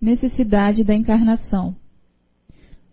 [0.00, 1.76] necessidade da encarnação.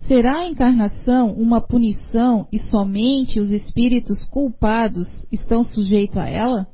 [0.01, 6.67] Será a encarnação uma punição e somente os espíritos culpados estão sujeitos a ela?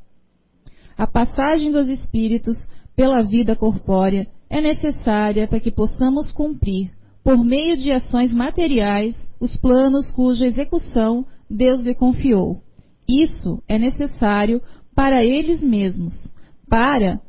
[0.97, 2.55] A passagem dos espíritos
[2.95, 6.91] pela vida corpórea é necessária para que possamos cumprir,
[7.23, 12.61] por meio de ações materiais, os planos cuja execução Deus lhe confiou.
[13.07, 14.61] Isso é necessário
[14.93, 16.13] para eles mesmos,
[16.69, 17.19] para,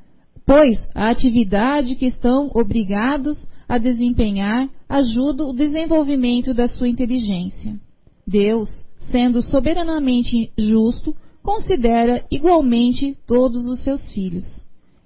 [0.47, 3.39] pois a atividade que estão obrigados
[3.69, 7.79] a desempenhar ajuda o desenvolvimento da sua inteligência.
[8.27, 8.69] Deus,
[9.11, 14.45] sendo soberanamente justo, considera igualmente todos os seus filhos.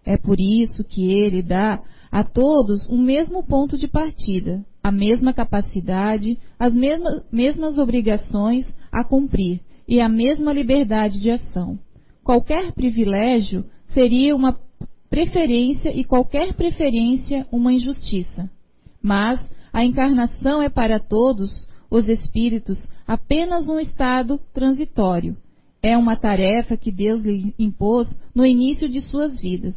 [0.05, 5.33] É por isso que ele dá a todos o mesmo ponto de partida, a mesma
[5.33, 11.79] capacidade, as mesmas, mesmas obrigações a cumprir e a mesma liberdade de ação.
[12.25, 14.59] Qualquer privilégio seria uma
[15.11, 18.51] preferência e qualquer preferência uma injustiça.
[19.03, 19.41] Mas
[19.73, 25.37] a encarnação é para todos os espíritos apenas um estado transitório.
[25.83, 29.75] É uma tarefa que Deus lhe impôs no início de suas vidas.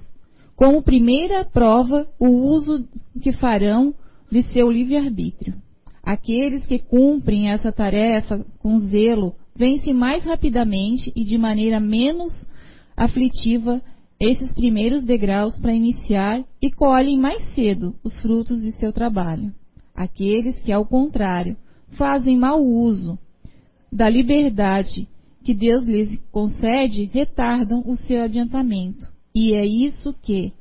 [0.56, 2.88] Como primeira prova, o uso
[3.22, 3.94] que farão
[4.32, 5.56] de seu livre-arbítrio.
[6.04, 12.50] Aqueles que cumprem essa tarefa com zelo vencem mais rapidamente e de maneira menos
[12.98, 13.82] aflitiva
[14.22, 19.52] esses primeiros degraus para iniciar e colhem mais cedo os frutos de seu trabalho.
[19.96, 21.58] Aqueles que, ao contrário,
[21.98, 23.18] fazem mau uso
[23.92, 25.08] da liberdade
[25.44, 29.10] que Deus lhes concede, retardam o seu adiantamento.
[29.34, 30.54] E é isso que,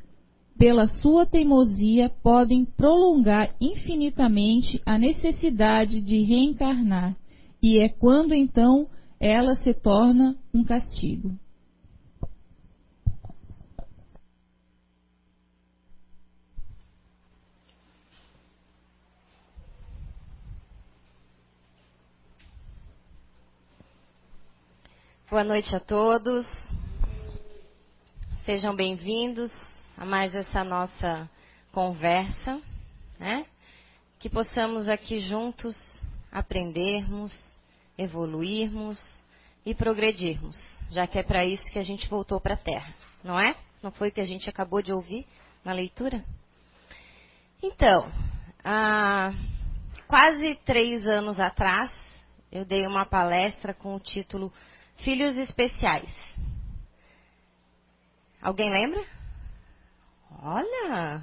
[0.59, 7.15] pela sua teimosia, podem prolongar infinitamente a necessidade de reencarnar.
[7.63, 8.89] E é quando então
[9.21, 11.39] ela se torna um castigo.
[25.31, 26.45] Boa noite a todos.
[28.45, 29.53] Sejam bem-vindos
[29.97, 31.31] a mais essa nossa
[31.71, 32.61] conversa,
[33.17, 33.47] né?
[34.19, 35.77] Que possamos aqui juntos
[36.33, 37.33] aprendermos,
[37.97, 38.99] evoluirmos
[39.65, 40.61] e progredirmos,
[40.91, 42.93] já que é para isso que a gente voltou para a Terra,
[43.23, 43.55] não é?
[43.81, 45.25] Não foi o que a gente acabou de ouvir
[45.65, 46.25] na leitura?
[47.63, 48.11] Então,
[48.65, 49.33] há
[50.09, 51.93] quase três anos atrás,
[52.51, 54.53] eu dei uma palestra com o título
[55.03, 56.11] Filhos especiais.
[58.43, 59.03] Alguém lembra?
[60.43, 61.23] Olha!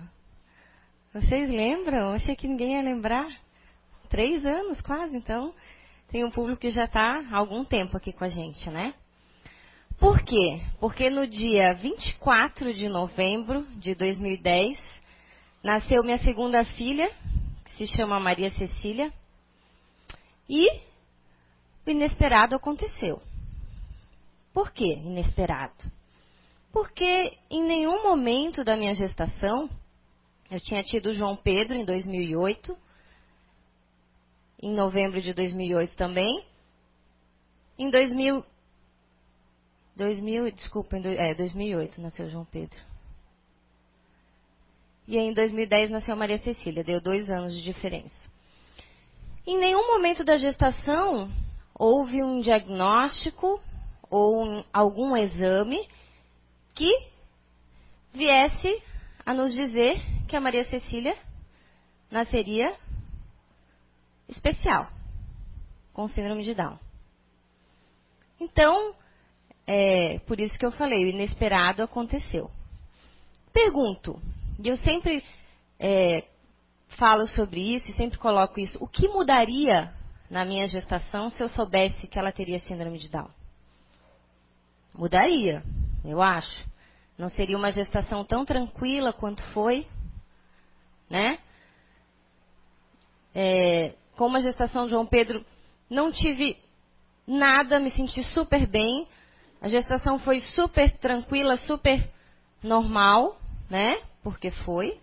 [1.14, 2.14] Vocês lembram?
[2.14, 3.28] Achei que ninguém ia lembrar.
[4.10, 5.54] Três anos quase, então.
[6.10, 8.94] Tem um público que já está há algum tempo aqui com a gente, né?
[10.00, 10.62] Por quê?
[10.80, 14.80] Porque no dia 24 de novembro de 2010,
[15.64, 17.12] nasceu minha segunda filha,
[17.66, 19.12] que se chama Maria Cecília,
[20.48, 20.70] e
[21.86, 23.22] o inesperado aconteceu.
[24.58, 25.76] Por que inesperado?
[26.74, 29.70] Porque em nenhum momento da minha gestação,
[30.50, 32.76] eu tinha tido João Pedro em 2008,
[34.64, 36.44] em novembro de 2008 também,
[37.78, 38.44] em 2000,
[39.96, 42.80] 2000 desculpa, é, 2008 nasceu João Pedro.
[45.08, 48.28] E em 2010 nasceu Maria Cecília, deu dois anos de diferença.
[49.46, 51.30] Em nenhum momento da gestação
[51.76, 53.62] houve um diagnóstico
[54.10, 55.88] ou um, algum exame
[56.74, 56.92] que
[58.14, 58.82] viesse
[59.26, 61.18] a nos dizer que a Maria Cecília
[62.10, 62.76] nasceria
[64.30, 64.88] especial,
[65.94, 66.78] com síndrome de Down.
[68.40, 68.96] Então,
[69.66, 72.50] é por isso que eu falei, o inesperado aconteceu.
[73.52, 74.22] Pergunto,
[74.64, 75.24] e eu sempre
[75.80, 76.24] é,
[76.90, 79.92] falo sobre isso e sempre coloco isso, o que mudaria
[80.30, 83.30] na minha gestação se eu soubesse que ela teria síndrome de Down?
[84.98, 85.62] Mudaria,
[86.04, 86.66] eu acho.
[87.18, 89.86] Não seria uma gestação tão tranquila quanto foi,
[91.10, 91.38] né?
[93.34, 95.46] É, com a gestação de João Pedro,
[95.88, 96.58] não tive
[97.28, 99.08] nada, me senti super bem.
[99.62, 102.10] A gestação foi super tranquila, super
[102.64, 103.40] normal,
[103.70, 104.02] né?
[104.24, 105.00] Porque foi.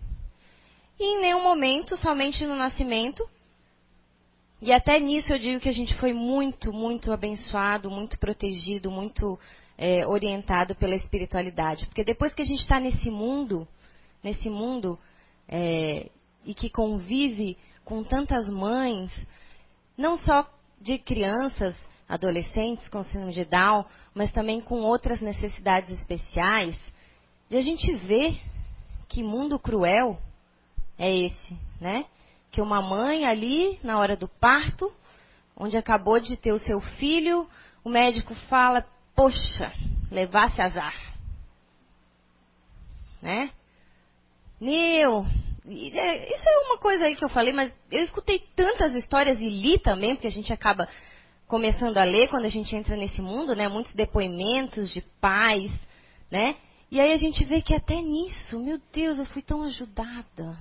[0.99, 3.27] E em nenhum momento, somente no nascimento.
[4.61, 9.39] E até nisso eu digo que a gente foi muito, muito abençoado, muito protegido, muito
[9.77, 11.85] é, orientado pela espiritualidade.
[11.87, 13.67] Porque depois que a gente está nesse mundo,
[14.23, 14.99] nesse mundo
[15.47, 16.09] é,
[16.45, 19.11] e que convive com tantas mães,
[19.97, 20.49] não só
[20.81, 21.75] de crianças,
[22.07, 26.77] adolescentes com síndrome de Down, mas também com outras necessidades especiais,
[27.49, 28.39] de a gente ver
[29.07, 30.17] que mundo cruel,
[30.97, 32.05] é esse, né?
[32.51, 34.91] Que uma mãe ali, na hora do parto,
[35.57, 37.47] onde acabou de ter o seu filho,
[37.83, 38.85] o médico fala,
[39.15, 39.71] poxa,
[40.11, 40.93] levasse azar.
[43.21, 43.49] Né?
[44.59, 45.25] Meu,
[45.67, 49.49] é, isso é uma coisa aí que eu falei, mas eu escutei tantas histórias e
[49.49, 50.87] li também, porque a gente acaba
[51.47, 53.67] começando a ler quando a gente entra nesse mundo, né?
[53.67, 55.71] Muitos depoimentos de pais,
[56.29, 56.55] né?
[56.91, 60.57] E aí a gente vê que até nisso, meu Deus, eu fui tão ajudada.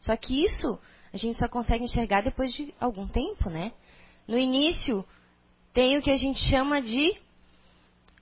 [0.00, 0.78] Só que isso
[1.12, 3.72] a gente só consegue enxergar depois de algum tempo, né?
[4.26, 5.04] No início
[5.72, 7.14] tem o que a gente chama de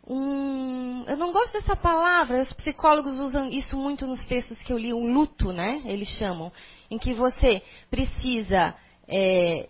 [0.09, 1.05] um.
[1.07, 4.93] Eu não gosto dessa palavra, os psicólogos usam isso muito nos textos que eu li,
[4.93, 5.83] um luto, né?
[5.85, 6.51] Eles chamam,
[6.91, 8.75] em que você precisa
[9.07, 9.69] é,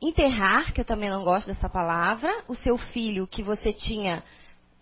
[0.00, 4.22] enterrar, que eu também não gosto dessa palavra, o seu filho que você tinha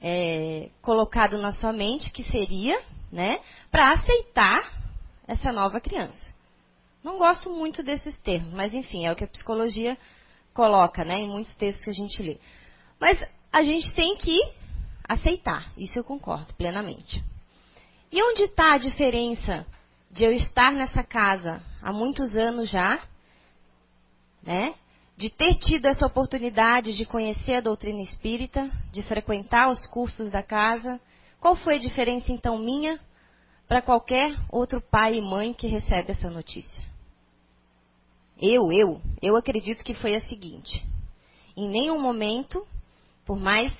[0.00, 2.80] é, colocado na sua mente, que seria,
[3.12, 3.40] né?
[3.70, 4.72] Para aceitar
[5.28, 6.32] essa nova criança.
[7.04, 9.96] Não gosto muito desses termos, mas enfim, é o que a psicologia
[10.52, 11.20] coloca, né?
[11.20, 12.38] Em muitos textos que a gente lê.
[13.00, 13.18] Mas
[13.52, 14.38] a gente tem que
[15.12, 15.72] aceitar.
[15.76, 17.22] Isso eu concordo plenamente.
[18.10, 19.66] E onde está a diferença
[20.10, 23.00] de eu estar nessa casa há muitos anos já,
[24.42, 24.74] né?
[25.16, 30.42] De ter tido essa oportunidade de conhecer a doutrina espírita, de frequentar os cursos da
[30.42, 31.00] casa.
[31.40, 33.00] Qual foi a diferença então minha
[33.66, 36.82] para qualquer outro pai e mãe que recebe essa notícia?
[38.40, 40.84] Eu, eu, eu acredito que foi a seguinte:
[41.56, 42.66] em nenhum momento,
[43.24, 43.72] por mais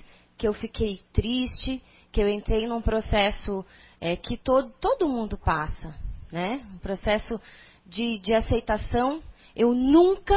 [0.42, 1.80] que eu fiquei triste,
[2.10, 3.64] que eu entrei num processo
[4.00, 5.94] é, que todo, todo mundo passa,
[6.32, 6.60] né?
[6.74, 7.40] Um processo
[7.86, 9.22] de, de aceitação.
[9.54, 10.36] Eu nunca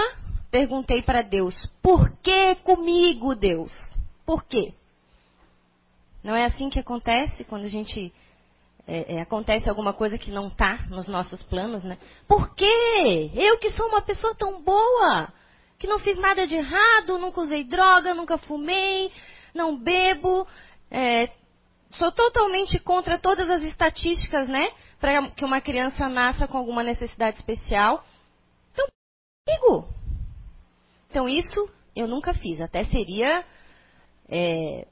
[0.51, 3.71] perguntei para Deus, por que comigo, Deus?
[4.27, 4.75] Por quê?
[6.23, 8.13] Não é assim que acontece quando a gente
[8.85, 11.97] é, é, acontece alguma coisa que não está nos nossos planos, né?
[12.27, 13.31] Por quê?
[13.33, 15.33] Eu que sou uma pessoa tão boa,
[15.79, 19.11] que não fiz nada de errado, nunca usei droga, nunca fumei,
[19.55, 20.45] não bebo,
[20.91, 21.29] é,
[21.91, 24.69] sou totalmente contra todas as estatísticas, né?
[24.99, 28.05] Para que uma criança nasça com alguma necessidade especial.
[28.73, 28.85] Então,
[29.47, 29.87] digo.
[31.09, 32.59] Então, isso eu nunca fiz.
[32.59, 33.45] Até seria.
[34.27, 34.87] É,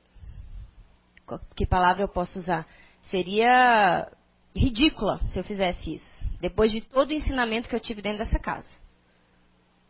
[1.55, 2.65] que palavra eu posso usar?
[3.03, 4.09] Seria
[4.55, 6.23] ridícula se eu fizesse isso.
[6.39, 8.69] Depois de todo o ensinamento que eu tive dentro dessa casa.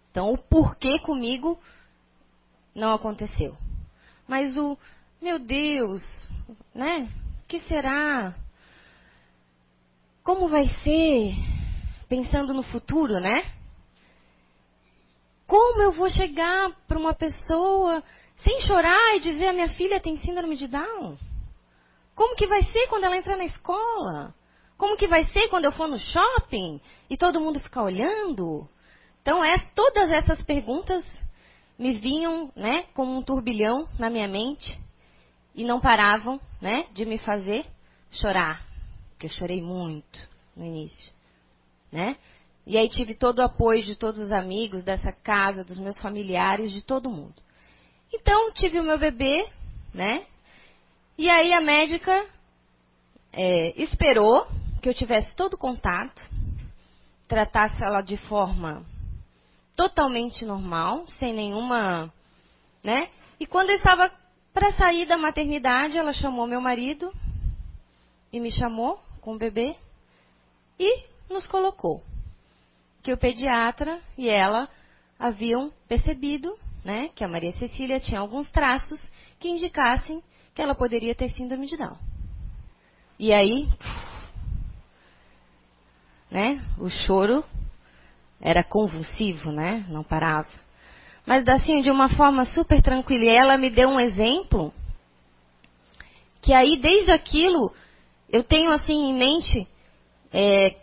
[0.10, 1.60] Então, o porquê comigo
[2.75, 3.56] não aconteceu.
[4.28, 4.78] Mas o,
[5.22, 6.02] meu Deus,
[6.74, 7.10] né?
[7.44, 8.34] O que será?
[10.24, 11.34] Como vai ser?
[12.08, 13.44] Pensando no futuro, né?
[15.46, 18.04] Como eu vou chegar para uma pessoa
[18.38, 21.18] sem chorar e dizer a minha filha tem síndrome de Down?
[22.16, 24.34] Como que vai ser quando ela entrar na escola?
[24.78, 26.80] Como que vai ser quando eu for no shopping
[27.10, 28.68] e todo mundo ficar olhando?
[29.22, 31.06] Então, é, todas essas perguntas
[31.78, 34.80] me vinham, né, como um turbilhão na minha mente
[35.56, 37.66] e não paravam, né, de me fazer
[38.12, 38.64] chorar,
[39.10, 40.20] porque eu chorei muito
[40.56, 41.12] no início,
[41.92, 42.16] né?
[42.66, 46.72] E aí tive todo o apoio de todos os amigos dessa casa, dos meus familiares,
[46.72, 47.36] de todo mundo.
[48.14, 49.46] Então tive o meu bebê,
[49.94, 50.25] né?
[51.18, 52.25] E aí a médica
[53.34, 54.48] é, esperou
[54.81, 56.22] que eu tivesse todo o contato,
[57.28, 58.86] tratasse ela de forma
[59.75, 62.12] totalmente normal, sem nenhuma,
[62.84, 63.10] né?
[63.39, 64.12] E quando eu estava
[64.53, 67.12] para sair da maternidade, ela chamou meu marido
[68.32, 69.75] e me chamou com o bebê
[70.80, 72.03] e nos colocou.
[73.01, 74.70] Que o pediatra e ela
[75.20, 79.00] haviam percebido, né, que a Maria Cecília tinha alguns traços
[79.39, 81.98] que indicassem que ela poderia ter síndrome de Down.
[83.18, 83.68] E aí,
[86.30, 87.44] né, o choro
[88.44, 89.86] era convulsivo, né?
[89.88, 90.50] Não parava.
[91.26, 93.24] Mas assim, de uma forma super tranquila.
[93.24, 94.74] E ela me deu um exemplo
[96.42, 97.74] que aí, desde aquilo,
[98.30, 99.66] eu tenho assim em mente,
[100.34, 100.76] é,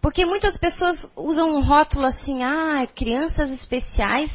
[0.00, 4.32] porque muitas pessoas usam um rótulo assim, ah, crianças especiais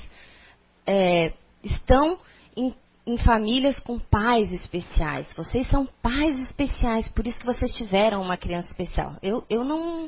[0.86, 1.34] é,
[1.64, 2.20] estão
[2.56, 2.72] em,
[3.08, 5.26] em famílias com pais especiais.
[5.36, 9.16] Vocês são pais especiais, por isso que vocês tiveram uma criança especial.
[9.24, 10.08] Eu, eu não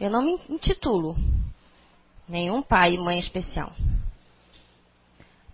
[0.00, 1.14] eu não me intitulo
[2.28, 3.72] nenhum pai e mãe especial.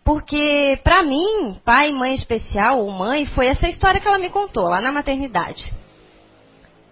[0.08, 4.30] Porque, para mim, pai e mãe especial, ou mãe, foi essa história que ela me
[4.30, 5.70] contou, lá na maternidade.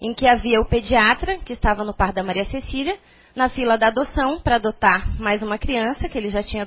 [0.03, 2.99] Em que havia o pediatra, que estava no par da Maria Cecília,
[3.35, 6.67] na fila da adoção, para adotar mais uma criança, que ele já tinha,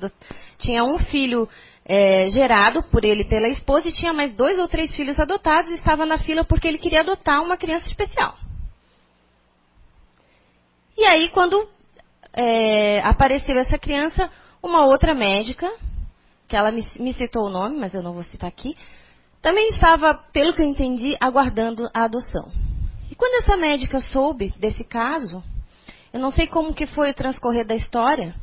[0.57, 1.47] tinha um filho
[1.85, 5.75] é, gerado por ele pela esposa, e tinha mais dois ou três filhos adotados, e
[5.75, 8.35] estava na fila porque ele queria adotar uma criança especial.
[10.97, 11.69] E aí, quando
[12.41, 14.29] é, apareceu essa criança,
[14.63, 15.69] uma outra médica,
[16.47, 18.77] que ela me, me citou o nome, mas eu não vou citar aqui,
[19.41, 22.49] também estava, pelo que eu entendi, aguardando a adoção.
[23.11, 25.43] E quando essa médica soube desse caso,
[26.13, 28.33] eu não sei como que foi o transcorrer da história,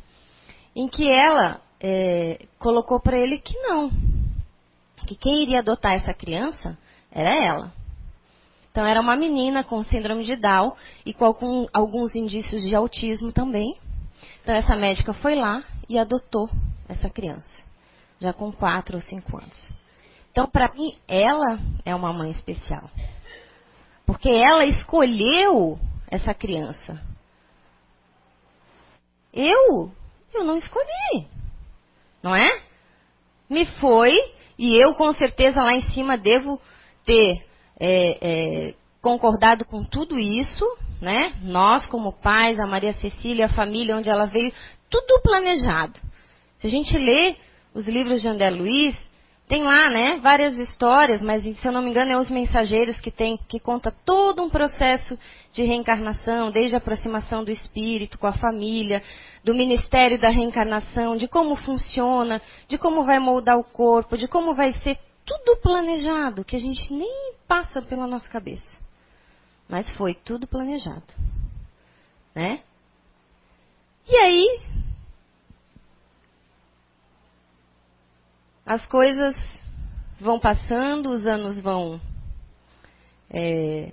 [0.75, 3.89] em que ela é, colocou para ele que não,
[5.07, 6.77] que quem iria adotar essa criança
[7.11, 7.71] era ela.
[8.69, 10.73] Então era uma menina com síndrome de Down
[11.03, 13.75] e com algum, alguns indícios de autismo também.
[14.47, 16.49] Então essa médica foi lá e adotou
[16.87, 17.51] essa criança,
[18.17, 19.69] já com quatro ou cinco anos.
[20.31, 22.89] Então para mim ela é uma mãe especial,
[24.05, 25.77] porque ela escolheu
[26.09, 26.97] essa criança.
[29.33, 29.91] Eu,
[30.33, 31.27] eu não escolhi,
[32.23, 32.61] não é?
[33.49, 34.13] Me foi
[34.57, 36.57] e eu com certeza lá em cima devo
[37.03, 37.45] ter
[37.77, 40.65] é, é, concordado com tudo isso,
[41.01, 41.33] né?
[41.43, 44.51] Nós como pais, a Maria Cecília, a família onde ela veio,
[44.89, 45.99] tudo planejado.
[46.57, 47.35] Se a gente lê
[47.73, 49.07] os livros de André Luiz,
[49.47, 53.09] tem lá, né, várias histórias, mas se eu não me engano é os mensageiros que
[53.09, 55.17] tem que conta todo um processo
[55.53, 59.01] de reencarnação, desde a aproximação do espírito com a família,
[59.45, 64.53] do ministério da reencarnação, de como funciona, de como vai moldar o corpo, de como
[64.53, 68.86] vai ser tudo planejado, que a gente nem passa pela nossa cabeça.
[69.67, 71.13] Mas foi tudo planejado.
[72.33, 72.61] Né?
[74.07, 74.61] E aí,
[78.65, 79.35] as coisas
[80.19, 81.99] vão passando, os anos vão
[83.29, 83.91] é,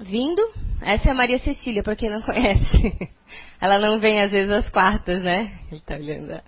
[0.00, 0.42] vindo.
[0.82, 3.10] Essa é a Maria Cecília, para quem não conhece.
[3.60, 5.56] Ela não vem às vezes às quartas, né?
[5.70, 6.42] Ele tá olhando.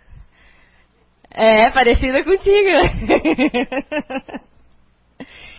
[1.31, 2.71] É, parecida contigo.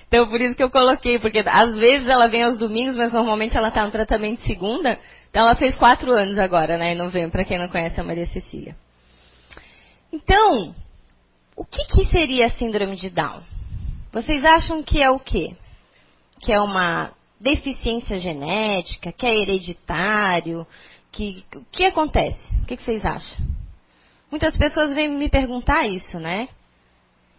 [0.07, 3.57] então por isso que eu coloquei, porque às vezes ela vem aos domingos, mas normalmente
[3.57, 4.97] ela está no tratamento de segunda.
[5.29, 6.93] Então ela fez quatro anos agora, né?
[6.93, 8.75] Em novembro, para quem não conhece a Maria Cecília.
[10.11, 10.73] Então,
[11.55, 13.41] o que, que seria a síndrome de Down?
[14.13, 15.53] Vocês acham que é o quê?
[16.39, 20.65] Que é uma deficiência genética, que é hereditário,
[21.11, 22.41] que o que acontece?
[22.63, 23.45] O que, que vocês acham?
[24.31, 26.47] Muitas pessoas vêm me perguntar isso, né?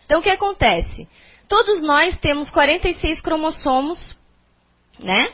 [0.05, 1.09] Então o que acontece?
[1.49, 4.17] Todos nós temos 46 cromossomos,
[4.99, 5.33] né?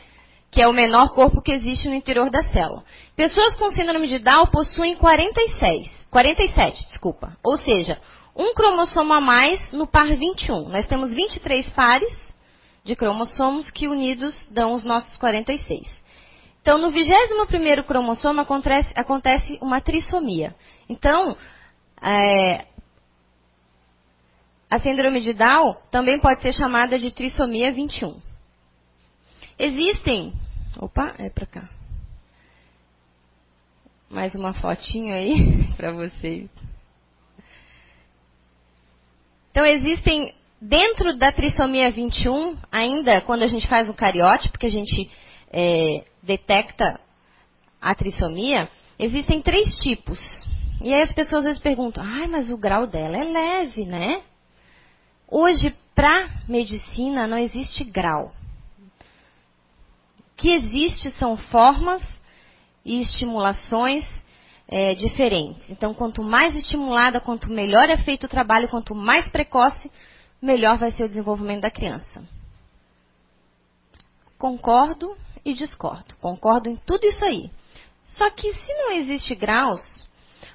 [0.49, 2.83] Que é o menor corpo que existe no interior da célula.
[3.15, 7.37] Pessoas com síndrome de Down possuem 46, 47, desculpa.
[7.43, 7.99] Ou seja,
[8.35, 10.69] um cromossomo a mais no par 21.
[10.69, 12.25] Nós temos 23 pares
[12.83, 16.05] de cromossomos que unidos dão os nossos 46.
[16.61, 20.55] Então, no 21º cromossomo acontece, acontece uma trissomia.
[20.89, 21.37] Então,
[22.01, 22.65] é,
[24.75, 28.19] a síndrome de Down também pode ser chamada de trissomia 21.
[29.57, 30.33] Existem.
[30.77, 31.69] Opa, é para cá.
[34.09, 36.49] Mais uma fotinho aí para vocês.
[39.49, 44.71] Então existem dentro da trissomia 21, ainda quando a gente faz o cariótipo, que a
[44.71, 45.09] gente
[45.53, 46.99] é, detecta
[47.81, 50.19] a trissomia, existem três tipos.
[50.81, 54.21] E aí as pessoas às vezes perguntam, ai, mas o grau dela é leve, né?
[55.27, 58.31] Hoje, para medicina, não existe grau.
[60.19, 62.03] O que existe são formas
[62.83, 64.05] e estimulações
[64.67, 65.69] é, diferentes.
[65.69, 69.91] Então, quanto mais estimulada, quanto melhor é feito o trabalho, quanto mais precoce,
[70.41, 72.23] melhor vai ser o desenvolvimento da criança.
[74.37, 76.15] Concordo e discordo.
[76.21, 77.49] Concordo em tudo isso aí.
[78.07, 79.81] Só que se não existe graus,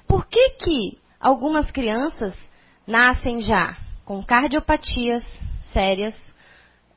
[0.07, 2.37] por que, que algumas crianças
[2.87, 3.75] nascem já
[4.11, 5.23] com cardiopatias
[5.71, 6.13] sérias,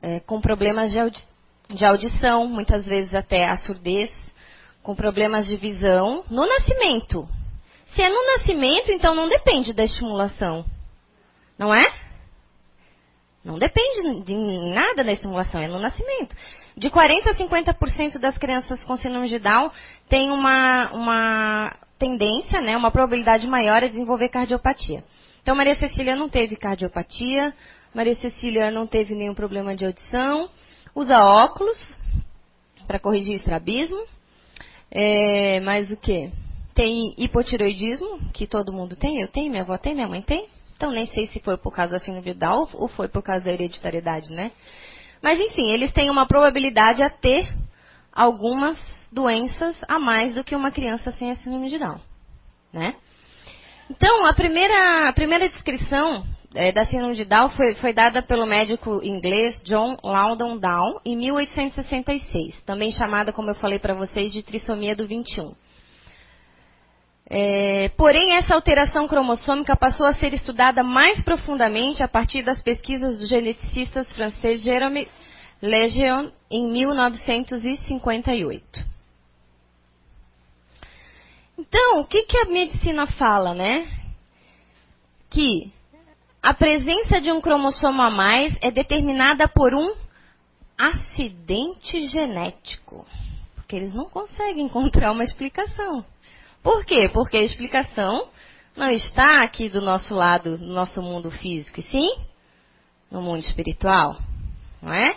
[0.01, 1.23] é, com problemas de, audi
[1.69, 4.11] de audição, muitas vezes até a surdez,
[4.83, 7.25] com problemas de visão, no nascimento?
[7.87, 10.65] Se é no nascimento, então não depende da estimulação.
[11.57, 11.89] Não é?
[13.45, 14.35] Não depende de
[14.73, 16.35] nada da estimulação, é no nascimento.
[16.75, 19.71] De 40% a 50% das crianças com síndrome de Down
[20.09, 25.01] têm uma, uma tendência, né, uma probabilidade maior a desenvolver cardiopatia.
[25.45, 27.53] Então, Maria Cecília não teve cardiopatia,
[27.93, 30.49] Maria Cecília não teve nenhum problema de audição,
[30.95, 31.77] usa óculos
[32.87, 34.07] para corrigir o estrabismo.
[34.89, 36.31] É, mais o que?
[36.73, 40.47] Tem hipotiroidismo, que todo mundo tem, eu tenho, minha avó tem, minha mãe tem.
[40.75, 43.45] Então, nem sei se foi por causa da síndrome de Down ou foi por causa
[43.45, 44.51] da hereditariedade, né?
[45.21, 47.47] Mas, enfim, eles têm uma probabilidade a ter
[48.11, 48.79] algumas
[49.11, 51.99] doenças a mais do que uma criança sem a síndrome de Down,
[52.73, 52.95] né?
[53.89, 56.25] Então, a primeira, a primeira descrição
[56.55, 61.15] é, da síndrome de Down foi, foi, dada pelo médico inglês John Loudon Down em
[61.17, 65.53] 1866, também chamada, como eu falei para vocês, de trissomia do 21.
[67.27, 73.19] É, porém, essa alteração cromossômica passou a ser estudada mais profundamente a partir das pesquisas
[73.19, 75.09] dos geneticistas franceses Jerome
[75.61, 78.94] Lejeune em 1958.
[81.57, 83.87] Então, o que, que a medicina fala, né?
[85.29, 85.71] Que
[86.41, 89.95] a presença de um cromossomo a mais é determinada por um
[90.77, 93.05] acidente genético.
[93.55, 96.05] Porque eles não conseguem encontrar uma explicação.
[96.61, 97.09] Por quê?
[97.11, 98.27] Porque a explicação
[98.75, 102.09] não está aqui do nosso lado, no nosso mundo físico, e sim
[103.09, 104.17] no mundo espiritual.
[104.81, 105.15] Não é?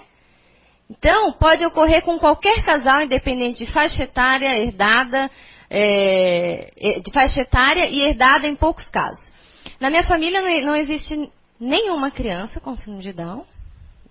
[0.88, 5.30] Então, pode ocorrer com qualquer casal, independente de faixa etária, herdada,
[5.70, 9.32] é, de faixa etária e herdada em poucos casos.
[9.80, 13.44] Na minha família não, não existe nenhuma criança com síndrome de Down,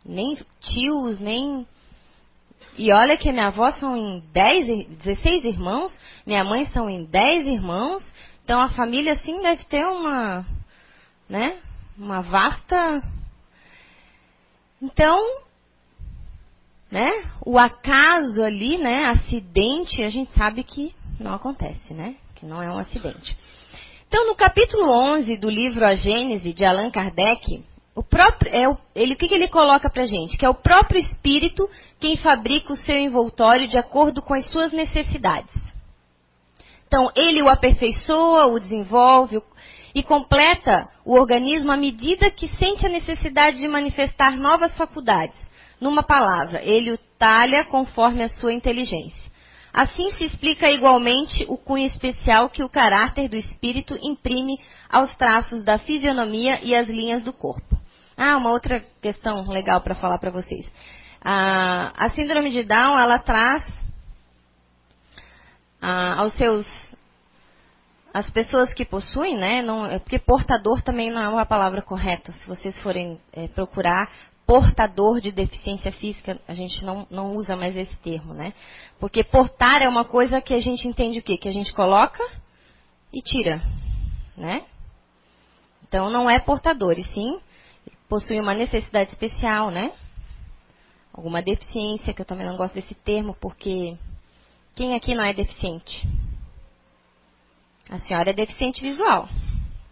[0.06, 1.68] nem tios, nem.
[2.78, 7.48] E olha que minha avó são em 10, 16 irmãos, minha mãe são em 10
[7.48, 8.04] irmãos,
[8.44, 10.46] então a família assim deve ter uma,
[11.28, 11.58] né,
[11.98, 13.04] uma vasta.
[14.80, 15.20] Então,
[16.92, 17.12] né?
[17.46, 19.06] O acaso ali, né?
[19.06, 20.94] Acidente, a gente sabe que
[21.24, 22.16] não acontece, né?
[22.36, 23.38] Que não é um acidente.
[24.08, 27.64] Então, no capítulo 11 do livro A Gênese, de Allan Kardec,
[27.96, 28.64] o próprio, é
[28.96, 30.38] ele, o que, que ele coloca para gente?
[30.38, 31.68] Que é o próprio espírito
[32.00, 35.54] quem fabrica o seu envoltório de acordo com as suas necessidades.
[36.88, 39.42] Então, ele o aperfeiçoa, o desenvolve
[39.94, 45.36] e completa o organismo à medida que sente a necessidade de manifestar novas faculdades
[45.82, 49.27] numa palavra, ele o talha conforme a sua inteligência.
[49.78, 55.64] Assim se explica igualmente o cunho especial que o caráter do espírito imprime aos traços
[55.64, 57.78] da fisionomia e às linhas do corpo.
[58.18, 60.68] Ah, uma outra questão legal para falar para vocês.
[61.22, 63.64] A, a, síndrome de Down, ela traz
[65.80, 66.66] ah, aos seus
[68.12, 69.62] as pessoas que possuem, né?
[69.62, 72.32] Não, é porque portador também não é uma palavra correta.
[72.32, 74.10] Se vocês forem é, procurar,
[74.48, 78.54] portador de deficiência física, a gente não, não usa mais esse termo, né?
[78.98, 81.38] Porque portar é uma coisa que a gente entende o quê?
[81.38, 82.24] Que a gente coloca
[83.14, 83.62] e tira,
[84.38, 84.64] né?
[85.86, 87.40] Então não é portador, e sim
[88.08, 89.92] possui uma necessidade especial, né?
[91.14, 93.98] Alguma deficiência, que eu também não gosto desse termo, porque
[94.76, 96.08] quem aqui não é deficiente?
[97.90, 99.28] A senhora é deficiente visual,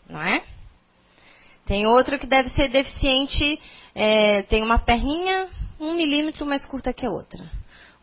[0.07, 0.43] não é?
[1.65, 3.59] Tem outro que deve ser deficiente
[3.95, 5.47] é, tem uma perninha
[5.79, 7.43] um milímetro mais curta que a outra.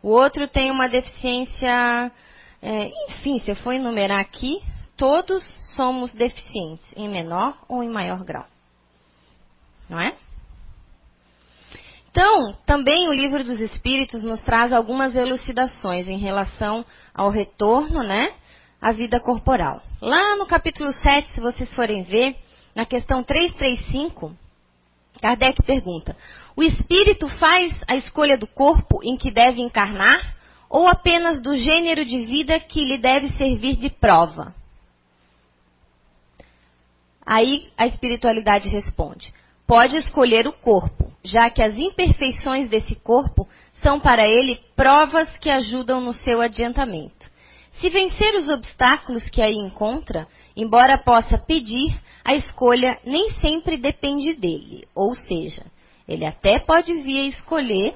[0.01, 2.11] O outro tem uma deficiência,
[2.61, 4.61] é, enfim, se eu for enumerar aqui,
[4.97, 5.43] todos
[5.75, 8.45] somos deficientes, em menor ou em maior grau.
[9.89, 10.15] Não é?
[12.11, 18.33] Então, também o livro dos Espíritos nos traz algumas elucidações em relação ao retorno, né,
[18.79, 19.81] à vida corporal.
[19.99, 22.35] Lá no capítulo 7, se vocês forem ver,
[22.75, 24.35] na questão 335,
[25.21, 26.15] Kardec pergunta:
[26.55, 30.35] o espírito faz a escolha do corpo em que deve encarnar
[30.69, 34.53] ou apenas do gênero de vida que lhe deve servir de prova?
[37.25, 39.33] Aí a espiritualidade responde:
[39.65, 45.49] pode escolher o corpo, já que as imperfeições desse corpo são para ele provas que
[45.49, 47.31] ajudam no seu adiantamento.
[47.79, 54.33] Se vencer os obstáculos que aí encontra, embora possa pedir, a escolha nem sempre depende
[54.33, 54.87] dele.
[54.95, 55.65] Ou seja,
[56.07, 57.95] ele até pode vir a escolher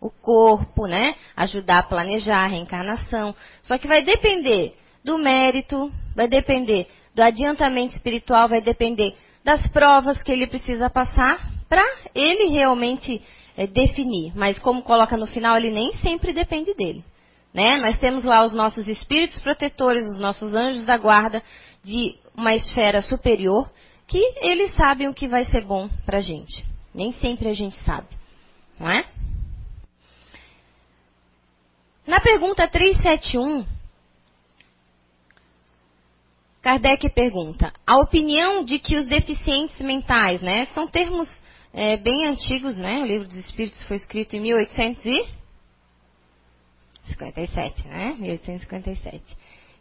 [0.00, 1.14] o corpo, né?
[1.36, 3.34] Ajudar a planejar a reencarnação.
[3.62, 10.22] Só que vai depender do mérito, vai depender do adiantamento espiritual, vai depender das provas
[10.22, 13.22] que ele precisa passar para ele realmente
[13.56, 14.32] é, definir.
[14.34, 17.04] Mas como coloca no final, ele nem sempre depende dele.
[17.52, 17.78] Né?
[17.78, 21.42] Nós temos lá os nossos espíritos protetores, os nossos anjos da guarda
[21.82, 23.70] de uma esfera superior,
[24.06, 26.64] que eles sabem o que vai ser bom para a gente.
[26.94, 28.08] Nem sempre a gente sabe,
[28.78, 29.04] não é?
[32.06, 33.64] Na pergunta 371,
[36.60, 41.28] Kardec pergunta: a opinião de que os deficientes mentais, né, são termos
[41.72, 43.00] é, bem antigos, né?
[43.00, 45.40] O livro dos Espíritos foi escrito em 1800
[47.10, 48.16] 57, né?
[48.18, 49.22] 1857.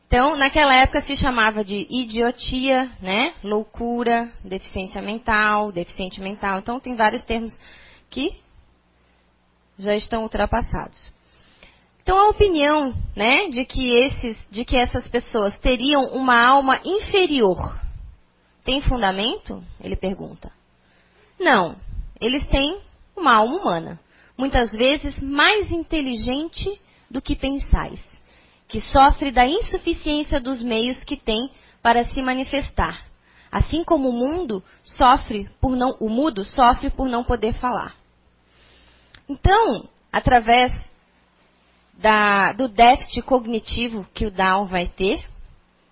[0.10, 3.36] Então, naquela época se chamava de idiotia, né?
[3.43, 6.58] Loucura, deficiência mental, deficiente mental.
[6.58, 7.56] Então, tem vários termos
[8.10, 8.36] que
[9.78, 11.00] já estão ultrapassados.
[12.02, 17.80] Então, a opinião, né, de que esses, de que essas pessoas teriam uma alma inferior,
[18.63, 19.63] tem fundamento?
[19.80, 20.52] Ele pergunta.
[21.39, 21.76] Não.
[22.19, 22.80] Eles têm
[23.15, 24.00] uma alma humana,
[24.36, 28.02] muitas vezes mais inteligente do que pensais,
[28.70, 31.52] que sofre da insuficiência dos meios que tem
[31.82, 33.04] para se manifestar,
[33.52, 37.96] assim como o mundo sofre por não, o mudo sofre por não poder falar.
[39.28, 40.72] Então, através
[41.96, 45.26] da, do déficit cognitivo que o Down vai ter,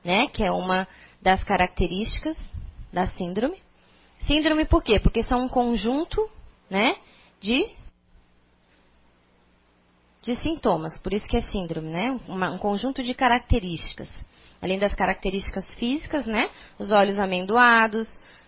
[0.04, 0.88] né, que é uma
[1.22, 2.38] das características
[2.94, 3.58] da síndrome.
[4.20, 5.00] Síndrome por quê?
[5.00, 6.30] Porque são um conjunto,
[6.70, 6.96] né,
[7.42, 7.68] de
[10.22, 12.20] de sintomas, por isso que é síndrome, né?
[12.28, 14.10] Uma, um conjunto de características.
[14.62, 16.50] Além das características físicas, né?
[16.80, 18.08] Os olhos amendoados,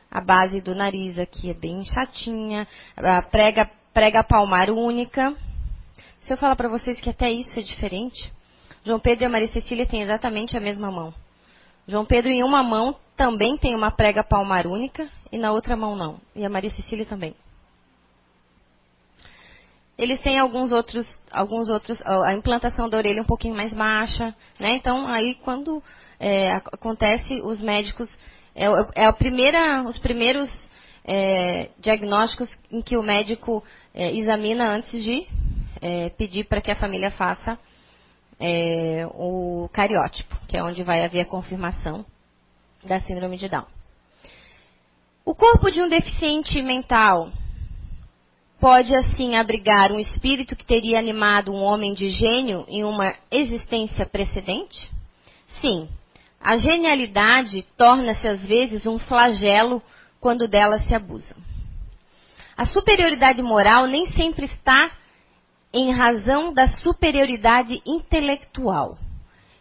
[0.09, 5.35] a base do nariz aqui é bem chatinha, a prega, prega palmar única.
[6.21, 8.31] Se eu falar para vocês que até isso é diferente,
[8.83, 11.13] João Pedro e a Maria Cecília têm exatamente a mesma mão.
[11.87, 15.95] João Pedro em uma mão também tem uma prega palmar única e na outra mão
[15.95, 16.19] não.
[16.35, 17.35] E a Maria Cecília também.
[19.99, 24.75] Eles têm alguns outros, alguns outros, a implantação da orelha um pouquinho mais baixa, né?
[24.75, 25.83] Então aí quando
[26.17, 28.09] é, acontece, os médicos
[28.55, 30.49] é, é a primeira, os primeiros
[31.03, 33.61] é, diagnósticos em que o médico
[33.93, 35.27] é, examina antes de
[35.81, 37.59] é, pedir para que a família faça
[38.39, 42.05] é, o cariótipo, que é onde vai haver a confirmação
[42.85, 43.65] da síndrome de Down.
[45.25, 47.29] O corpo de um deficiente mental
[48.59, 54.05] pode assim abrigar um espírito que teria animado um homem de gênio em uma existência
[54.05, 54.89] precedente?
[55.61, 55.87] Sim.
[56.41, 59.81] A genialidade torna-se às vezes um flagelo
[60.19, 61.35] quando dela se abusa.
[62.55, 64.91] A superioridade moral nem sempre está
[65.73, 68.97] em razão da superioridade intelectual.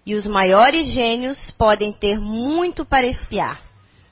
[0.05, 3.61] E os maiores gênios podem ter muito para espiar.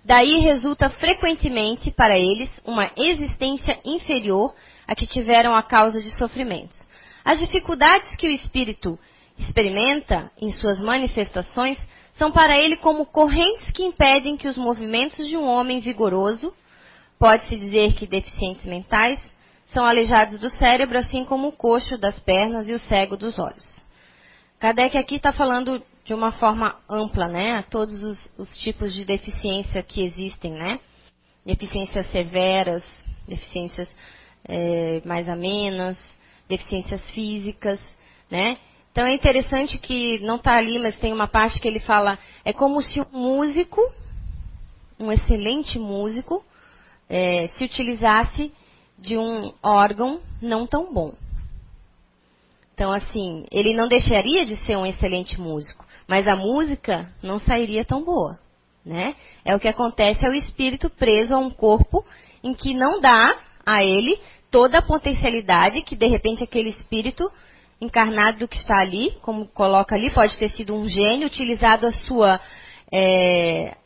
[0.04, 4.54] Daí resulta frequentemente para eles uma existência inferior
[4.86, 6.76] a que tiveram a causa de sofrimentos.
[7.24, 8.98] As dificuldades que o espírito
[9.38, 11.78] experimenta em suas manifestações
[12.14, 16.52] são para ele como correntes que impedem que os movimentos de um homem vigoroso,
[17.18, 19.20] pode-se dizer que deficientes mentais,
[19.66, 23.84] são aleijados do cérebro, assim como o coxo das pernas e o cego dos olhos.
[24.58, 27.56] Kardec aqui está falando de uma forma ampla, né?
[27.56, 30.78] A todos os, os, tipos de deficiência que existem, né?
[31.44, 32.84] Deficiências severas,
[33.26, 33.88] deficiências
[34.48, 35.96] é, mais amenas,
[36.48, 37.80] deficiências físicas,
[38.30, 38.58] né?
[38.92, 42.52] Então é interessante que não está ali, mas tem uma parte que ele fala, é
[42.52, 43.80] como se um músico,
[44.98, 46.42] um excelente músico,
[47.08, 48.52] é, se utilizasse
[48.98, 51.12] de um órgão não tão bom.
[52.74, 57.84] Então, assim, ele não deixaria de ser um excelente músico, mas a música não sairia
[57.84, 58.38] tão boa,
[58.84, 59.14] né?
[59.44, 62.04] É o que acontece ao espírito preso a um corpo
[62.42, 64.18] em que não dá a ele
[64.50, 67.30] toda a potencialidade que, de repente, aquele espírito
[67.80, 71.92] encarnado do que está ali, como coloca ali, pode ter sido um gênio, utilizado a
[71.92, 72.40] sua,
[72.92, 73.76] é,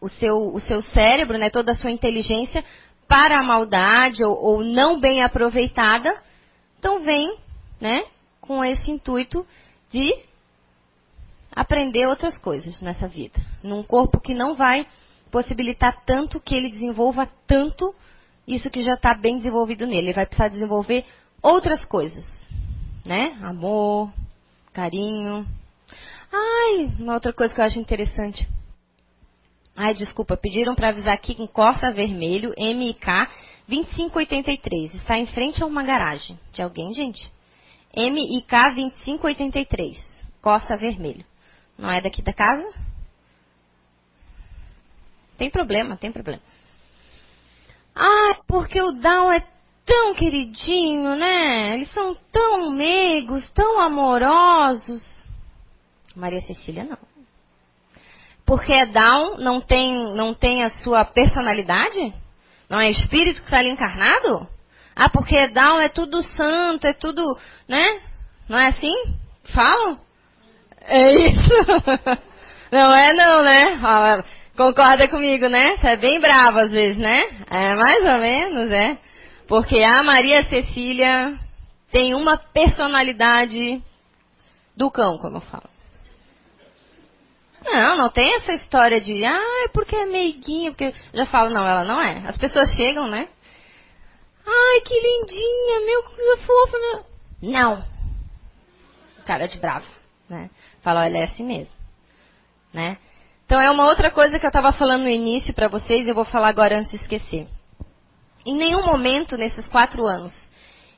[0.00, 2.64] o, seu, o seu cérebro, né, toda a sua inteligência
[3.08, 6.14] para a maldade ou, ou não bem aproveitada,
[6.78, 7.36] então vem,
[7.80, 8.04] né,
[8.40, 9.46] com esse intuito
[9.90, 10.12] de
[11.54, 14.86] aprender outras coisas nessa vida, num corpo que não vai
[15.30, 17.94] possibilitar tanto que ele desenvolva tanto
[18.46, 20.08] isso que já está bem desenvolvido nele.
[20.08, 21.04] Ele vai precisar desenvolver
[21.42, 22.24] outras coisas,
[23.04, 23.38] né?
[23.42, 24.12] Amor,
[24.72, 25.46] carinho.
[26.32, 28.46] Ai, uma outra coisa que eu acho interessante.
[29.74, 33.28] Ai, desculpa, pediram para avisar aqui com Corsa Vermelho, MIK
[33.68, 34.94] 2583.
[34.94, 36.38] Está em frente a uma garagem.
[36.52, 37.30] De alguém, gente?
[37.94, 40.02] MIK 2583.
[40.40, 41.24] Corsa Vermelho.
[41.78, 42.66] Não é daqui da casa?
[45.36, 46.40] Tem problema, tem problema.
[47.96, 49.42] Ah, porque o Down é
[49.86, 51.76] tão queridinho, né?
[51.76, 55.02] Eles são tão meigos, tão amorosos.
[56.14, 56.98] Maria Cecília não.
[58.44, 62.12] Porque é Down, não tem, não tem a sua personalidade?
[62.68, 64.46] Não é espírito que está ali encarnado?
[64.94, 67.22] Ah, porque é Down é tudo santo, é tudo,
[67.66, 68.00] né?
[68.48, 68.94] Não é assim?
[69.54, 69.98] Falam?
[70.82, 71.50] É isso.
[72.70, 73.76] Não é não, né?
[74.56, 75.76] Concorda comigo, né?
[75.76, 77.44] Você é bem brava às vezes, né?
[77.50, 78.98] É mais ou menos, é.
[79.46, 81.38] Porque a Maria Cecília
[81.90, 83.82] tem uma personalidade
[84.74, 85.68] do cão, como eu falo.
[87.64, 90.94] Não, não tem essa história de, ah, é porque é meiguinha, porque.
[91.12, 92.22] Já falo, não, ela não é.
[92.26, 93.28] As pessoas chegam, né?
[94.46, 96.78] Ai, que lindinha, meu, coisa fofa.
[96.78, 97.04] Né?
[97.42, 97.84] Não.
[99.26, 99.86] Cara de bravo,
[100.30, 100.48] né?
[100.82, 101.72] Fala, olha, é assim mesmo.
[102.72, 102.96] Né?
[103.46, 106.24] Então é uma outra coisa que eu estava falando no início para vocês, eu vou
[106.24, 107.46] falar agora antes de esquecer.
[108.44, 110.32] Em nenhum momento nesses quatro anos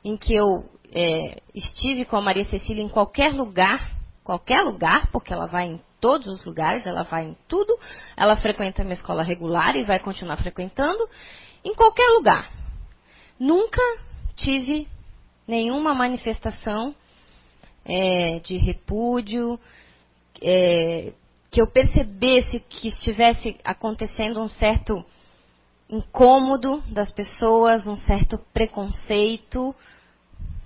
[0.03, 3.91] em que eu é, estive com a Maria Cecília em qualquer lugar,
[4.23, 7.77] qualquer lugar, porque ela vai em todos os lugares, ela vai em tudo,
[8.17, 11.07] ela frequenta uma escola regular e vai continuar frequentando,
[11.63, 12.49] em qualquer lugar.
[13.39, 13.81] Nunca
[14.35, 14.87] tive
[15.47, 16.95] nenhuma manifestação
[17.85, 19.59] é, de repúdio,
[20.41, 21.13] é,
[21.51, 25.03] que eu percebesse que estivesse acontecendo um certo
[25.89, 29.75] incômodo das pessoas, um certo preconceito.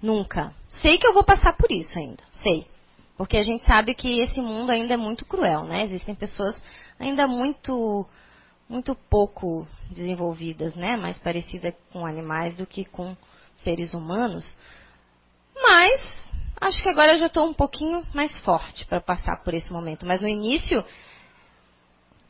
[0.02, 0.54] Nunca.
[0.82, 2.67] Sei que eu vou passar por isso ainda, sei.
[3.15, 5.84] Porque a gente sabe que esse mundo ainda é muito cruel, né?
[5.84, 6.56] Existem pessoas
[7.00, 8.06] ainda muito
[8.67, 10.98] muito pouco desenvolvidas, né?
[10.98, 13.15] Mais parecidas com animais do que com
[13.58, 14.58] seres humanos.
[15.56, 16.33] Mas
[16.67, 20.06] acho que agora eu já estou um pouquinho mais forte para passar por esse momento.
[20.06, 20.84] Mas no início,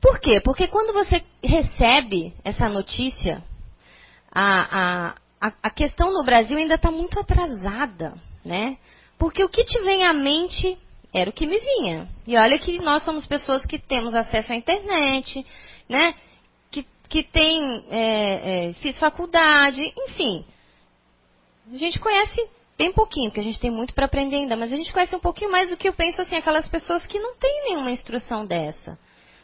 [0.02, 0.42] por quê?
[0.42, 3.44] Porque quando você recebe essa notícia,
[4.32, 8.78] a, a, a questão no Brasil ainda está muito atrasada, né?
[9.18, 10.78] Porque o que te vem à mente
[11.14, 12.08] era o que me vinha.
[12.26, 15.46] E olha que nós somos pessoas que temos acesso à internet,
[15.88, 16.16] né?
[16.72, 20.44] Que, que tem, é, é, fiz faculdade, enfim.
[21.72, 24.76] A gente conhece bem pouquinho, porque a gente tem muito para aprender ainda, mas a
[24.76, 27.64] gente conhece um pouquinho mais do que eu penso assim, aquelas pessoas que não têm
[27.66, 28.98] nenhuma instrução dessa.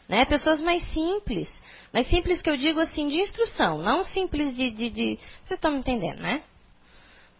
[0.08, 0.24] Né?
[0.24, 1.48] Pessoas mais simples.
[1.92, 4.70] Mais simples que eu digo assim, de instrução, não simples de.
[4.70, 5.18] de, de...
[5.44, 6.42] Vocês estão me entendendo, né?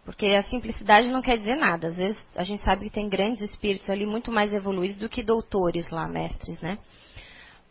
[0.04, 1.88] Porque a simplicidade não quer dizer nada.
[1.88, 5.22] Às vezes a gente sabe que tem grandes espíritos ali muito mais evoluídos do que
[5.22, 6.78] doutores lá, mestres, né?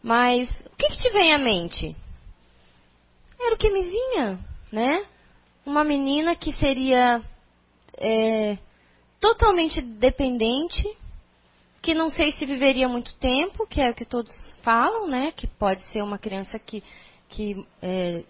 [0.02, 1.96] Mas o que, que te vem à mente?
[3.40, 4.40] Era o que me vinha,
[4.72, 5.06] né?
[5.66, 7.22] Uma menina que seria
[8.00, 8.58] é,
[9.20, 10.98] totalmente dependente,
[11.82, 14.34] que não sei se viveria muito tempo, que é o que todos
[14.64, 15.32] falam, né?
[15.32, 16.84] Que pode ser uma criança que,
[17.30, 18.24] que é,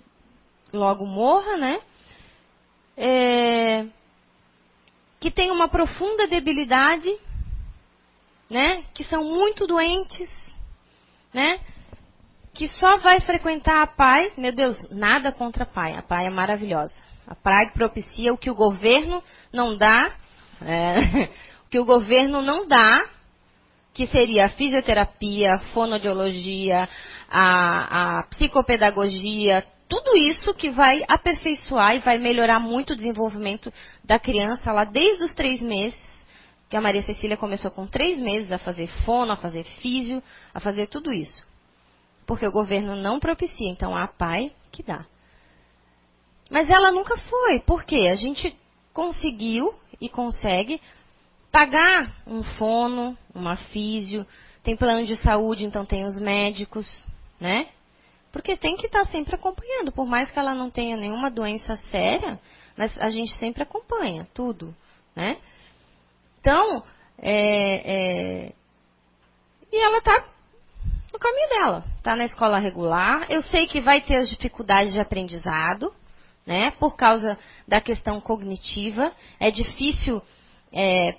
[0.73, 1.81] logo morra, né?
[2.97, 3.85] É,
[5.19, 7.15] que tem uma profunda debilidade,
[8.49, 8.83] né?
[8.93, 10.29] Que são muito doentes,
[11.33, 11.59] né?
[12.53, 14.31] Que só vai frequentar a pai.
[14.37, 15.95] Meu Deus, nada contra a pai.
[15.95, 17.09] A pai é maravilhosa.
[17.29, 20.11] A pai propicia o que o governo não dá,
[20.65, 21.29] é,
[21.63, 23.05] o que o governo não dá,
[23.93, 26.89] que seria a fisioterapia, a fonodiologia,
[27.29, 33.71] a, a psicopedagogia, tudo isso que vai aperfeiçoar e vai melhorar muito o desenvolvimento
[34.03, 35.99] da criança lá desde os três meses,
[36.67, 40.59] que a Maria Cecília começou com três meses a fazer fono, a fazer físio, a
[40.59, 41.47] fazer tudo isso.
[42.25, 45.05] Porque o governo não propicia, então há pai que dá.
[46.49, 48.55] Mas ela nunca foi, porque a gente
[48.93, 50.81] conseguiu e consegue
[51.51, 54.25] pagar um fono, uma físio,
[54.63, 57.07] tem plano de saúde, então tem os médicos,
[57.39, 57.67] né?
[58.31, 62.39] Porque tem que estar sempre acompanhando, por mais que ela não tenha nenhuma doença séria,
[62.77, 64.75] mas a gente sempre acompanha tudo,
[65.15, 65.37] né?
[66.39, 66.83] Então,
[67.17, 68.53] é, é,
[69.71, 70.25] e ela está
[71.11, 73.25] no caminho dela, está na escola regular.
[73.29, 75.93] Eu sei que vai ter as dificuldades de aprendizado,
[76.49, 76.71] né?
[76.79, 80.19] Por causa da questão cognitiva, é difícil
[80.73, 81.15] é,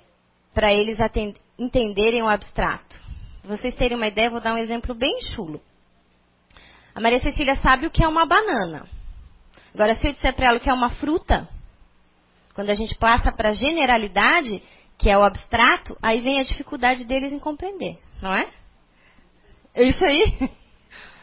[0.53, 0.97] para eles
[1.57, 2.99] entenderem o abstrato.
[3.41, 5.61] Vocês terem uma ideia, vou dar um exemplo bem chulo.
[6.93, 8.85] A Maria Cecília sabe o que é uma banana.
[9.73, 11.47] Agora, se eu disser para ela o que é uma fruta,
[12.53, 14.61] quando a gente passa para a generalidade,
[14.97, 18.49] que é o abstrato, aí vem a dificuldade deles em compreender, não é?
[19.75, 20.51] É isso aí.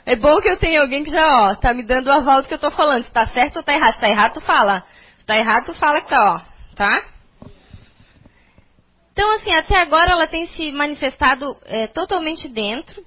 [0.09, 2.49] É bom que eu tenha alguém que já, ó, tá me dando o aval do
[2.49, 3.05] que eu tô falando.
[3.05, 3.93] Se tá certo ou tá errado.
[3.93, 4.83] Se tá errado, tu fala.
[5.19, 6.41] Se tá errado, tu fala que tá, ó.
[6.75, 7.05] Tá?
[9.13, 13.05] Então, assim, até agora ela tem se manifestado é, totalmente dentro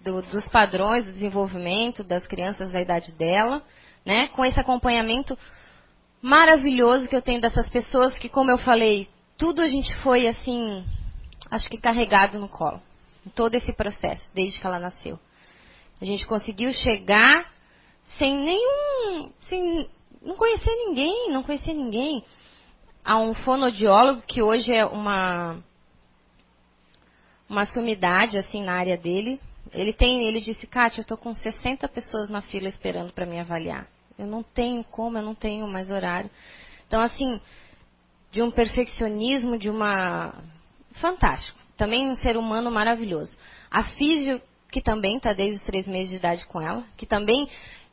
[0.00, 3.62] do, dos padrões do desenvolvimento das crianças da idade dela,
[4.04, 4.26] né?
[4.34, 5.38] Com esse acompanhamento
[6.20, 10.84] maravilhoso que eu tenho dessas pessoas que, como eu falei, tudo a gente foi assim,
[11.52, 12.82] acho que carregado no colo.
[13.24, 15.20] Em todo esse processo, desde que ela nasceu.
[16.02, 17.48] A gente conseguiu chegar
[18.18, 19.32] sem nenhum.
[19.42, 19.88] sem
[20.20, 22.24] não conhecer ninguém, não conhecer ninguém.
[23.04, 25.62] A um fonodiólogo que hoje é uma
[27.48, 29.38] uma sumidade assim na área dele,
[29.72, 33.38] ele tem, ele disse, Kátia, eu estou com 60 pessoas na fila esperando para me
[33.38, 33.86] avaliar.
[34.18, 36.28] Eu não tenho como, eu não tenho mais horário.
[36.84, 37.40] Então, assim,
[38.32, 40.34] de um perfeccionismo, de uma.
[41.00, 41.56] Fantástico.
[41.76, 43.36] Também um ser humano maravilhoso.
[43.70, 47.48] A físio, que também está desde os três meses de idade com ela, que também.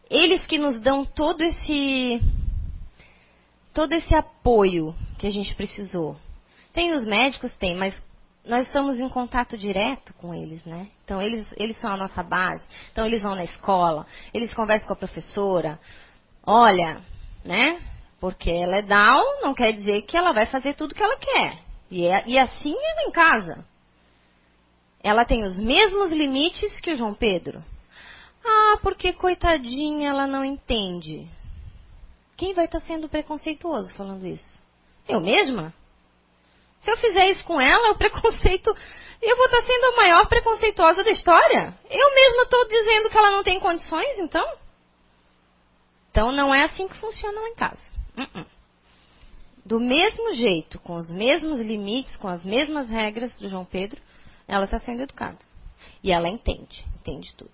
[0.10, 2.20] Eles que nos dão todo esse.
[3.74, 6.16] todo esse apoio que a gente precisou.
[6.74, 7.94] Tem os médicos, tem, mas
[8.46, 10.88] nós estamos em contato direto com eles, né?
[11.04, 12.64] Então, eles, eles são a nossa base.
[12.92, 15.80] Então, eles vão na escola, eles conversam com a professora.
[16.44, 17.02] Olha,
[17.44, 17.80] né?
[18.20, 21.58] Porque ela é down, não quer dizer que ela vai fazer tudo que ela quer.
[21.92, 23.66] E, é, e assim é em casa.
[25.02, 27.64] Ela tem os mesmos limites que o João Pedro.
[28.44, 31.28] Ah, porque coitadinha, ela não entende.
[32.36, 34.60] Quem vai estar sendo preconceituoso falando isso?
[35.08, 35.74] Eu mesma?
[36.80, 38.76] Se eu fizer isso com ela, o preconceito.
[39.22, 41.74] Eu vou estar sendo a maior preconceituosa da história?
[41.90, 44.48] Eu mesma estou dizendo que ela não tem condições, então?
[46.12, 47.82] Então não é assim que funciona lá em casa.
[48.18, 48.46] Uh -uh.
[49.66, 54.02] Do mesmo jeito, com os mesmos limites, com as mesmas regras do João Pedro,
[54.50, 55.38] ela está sendo educada.
[56.04, 57.52] E ela entende, entende tudo.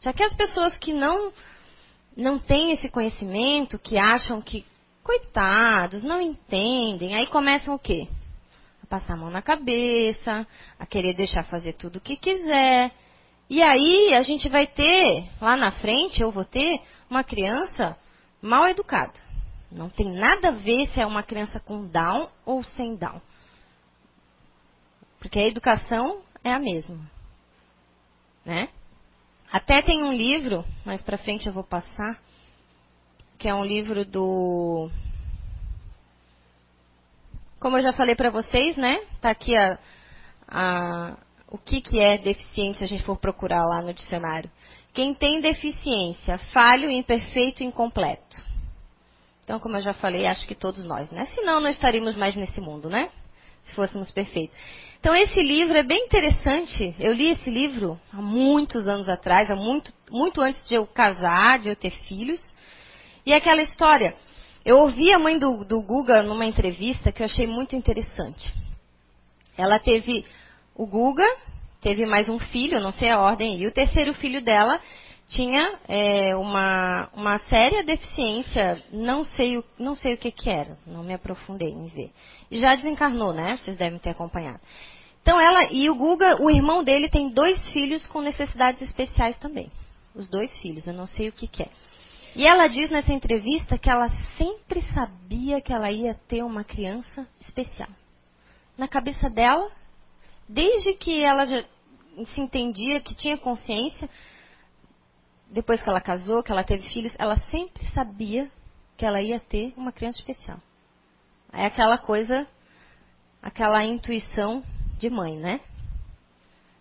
[0.00, 1.32] Já que as pessoas que não
[2.16, 4.66] não têm esse conhecimento, que acham que
[5.02, 8.06] coitados, não entendem, aí começam o quê?
[8.82, 10.46] A passar a mão na cabeça,
[10.78, 12.92] a querer deixar fazer tudo o que quiser.
[13.48, 17.96] E aí a gente vai ter, lá na frente, eu vou ter uma criança
[18.42, 19.14] mal educada.
[19.72, 23.20] Não tem nada a ver se é uma criança com Down ou sem Down.
[25.20, 26.98] Porque a educação é a mesma.
[28.44, 28.68] Né?
[29.52, 32.18] Até tem um livro, mais para frente eu vou passar,
[33.38, 34.90] que é um livro do
[37.60, 39.02] como eu já falei para vocês, né?
[39.20, 39.78] Tá aqui a,
[40.48, 44.50] a, o que, que é deficiente se a gente for procurar lá no dicionário.
[44.94, 48.36] Quem tem deficiência, falho, imperfeito incompleto.
[49.44, 51.26] Então, como eu já falei, acho que todos nós, né?
[51.34, 53.10] Senão não estaríamos mais nesse mundo, né?
[53.64, 54.56] Se fôssemos perfeitos.
[55.00, 56.94] Então, esse livro é bem interessante.
[56.98, 61.58] Eu li esse livro há muitos anos atrás, há muito, muito antes de eu casar,
[61.58, 62.40] de eu ter filhos.
[63.24, 64.14] E aquela história.
[64.62, 68.52] Eu ouvi a mãe do, do Guga numa entrevista que eu achei muito interessante.
[69.56, 70.24] Ela teve
[70.74, 71.26] o Guga,
[71.80, 74.78] teve mais um filho, não sei a ordem, e o terceiro filho dela
[75.30, 80.76] tinha é, uma, uma séria deficiência, não sei, o, não sei o que, que era,
[80.84, 82.10] não me aprofundei em ver.
[82.50, 83.56] E já desencarnou, né?
[83.56, 84.60] Vocês devem ter acompanhado.
[85.22, 89.70] Então ela e o Guga, o irmão dele tem dois filhos com necessidades especiais também.
[90.14, 91.68] Os dois filhos, eu não sei o que, que é.
[92.34, 97.26] E ela diz nessa entrevista que ela sempre sabia que ela ia ter uma criança
[97.40, 97.88] especial.
[98.76, 99.70] Na cabeça dela,
[100.48, 101.64] desde que ela já
[102.34, 104.08] se entendia, que tinha consciência,
[105.50, 108.48] depois que ela casou, que ela teve filhos, ela sempre sabia
[108.96, 110.58] que ela ia ter uma criança especial.
[111.52, 112.46] É aquela coisa,
[113.42, 114.62] aquela intuição
[114.98, 115.60] de mãe, né?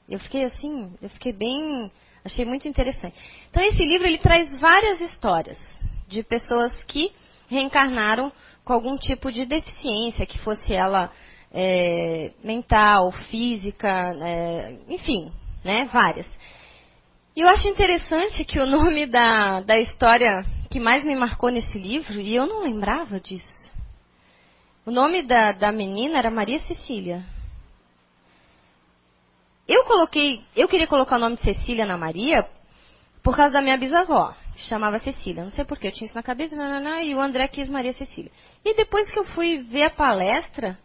[0.07, 1.91] Eu fiquei assim, eu fiquei bem,
[2.23, 3.15] achei muito interessante.
[3.49, 5.57] Então esse livro ele traz várias histórias
[6.07, 7.11] de pessoas que
[7.47, 8.31] reencarnaram
[8.63, 11.11] com algum tipo de deficiência, que fosse ela
[11.51, 15.31] é, mental, física, é, enfim,
[15.63, 16.27] né, várias.
[17.39, 22.19] Eu acho interessante que o nome da, da história que mais me marcou nesse livro,
[22.19, 23.71] e eu não lembrava disso,
[24.85, 27.23] o nome da, da menina era Maria Cecília.
[29.65, 32.45] Eu coloquei, eu queria colocar o nome de Cecília na Maria
[33.23, 35.45] por causa da minha bisavó, que chamava Cecília.
[35.45, 36.53] Não sei porquê, eu tinha isso na cabeça,
[37.01, 38.33] e o André quis Maria Cecília.
[38.65, 40.77] E depois que eu fui ver a palestra,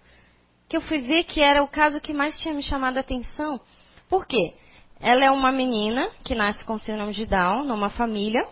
[0.69, 3.61] que eu fui ver que era o caso que mais tinha me chamado a atenção.
[4.09, 4.55] Por quê?
[5.00, 8.46] Ela é uma menina que nasce com síndrome de Down, numa família.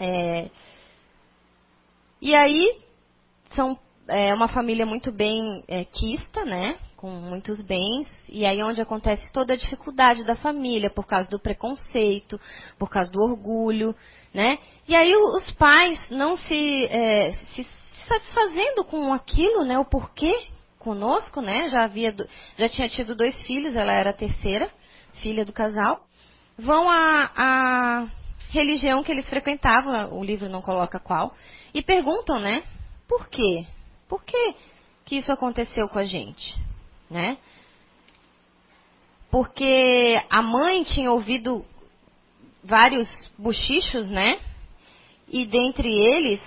[0.00, 0.48] É,
[2.20, 2.80] e aí,
[3.54, 3.78] são
[4.08, 6.76] é, uma família muito bem é, quista, né?
[6.96, 8.08] Com muitos bens.
[8.28, 12.40] E aí onde acontece toda a dificuldade da família, por causa do preconceito,
[12.78, 13.94] por causa do orgulho,
[14.32, 14.58] né?
[14.88, 17.66] E aí os pais não se, é, se
[18.08, 19.78] satisfazendo com aquilo, né?
[19.78, 21.68] O porquê conosco, né?
[21.68, 22.14] Já havia,
[22.58, 24.70] já tinha tido dois filhos, ela era a terceira
[25.20, 26.06] filha do casal,
[26.58, 28.06] vão à, à
[28.50, 31.34] religião que eles frequentavam, o livro não coloca qual,
[31.72, 32.62] e perguntam, né?
[33.08, 33.66] Por quê?
[34.08, 34.54] Por que,
[35.04, 36.56] que isso aconteceu com a gente?
[37.10, 37.36] Né?
[39.30, 41.64] Porque a mãe tinha ouvido
[42.62, 44.40] vários bochichos, né?
[45.28, 46.40] E dentre eles,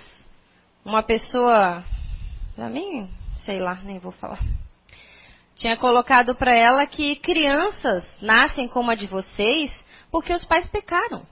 [0.84, 1.84] uma pessoa,
[2.54, 3.10] pra mim,
[3.44, 4.40] sei lá, nem vou falar
[5.58, 9.70] tinha colocado para ela que crianças nascem como a de vocês
[10.10, 11.26] porque os pais pecaram.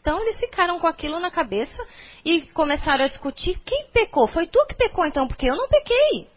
[0.00, 1.86] Então eles ficaram com aquilo na cabeça
[2.24, 4.26] e começaram a discutir quem pecou.
[4.28, 6.28] Foi tu que pecou então, porque eu não pequei.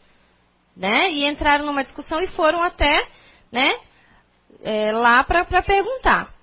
[0.76, 1.12] Né?
[1.12, 3.08] E entraram numa discussão e foram até
[3.52, 3.80] né,
[4.64, 6.34] é, lá para perguntar.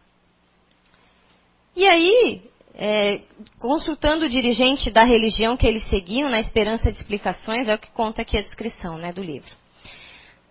[1.76, 2.42] E aí,
[2.74, 3.20] é,
[3.58, 7.90] consultando o dirigente da religião que eles seguiam, na esperança de explicações, é o que
[7.90, 9.61] conta aqui a descrição né, do livro.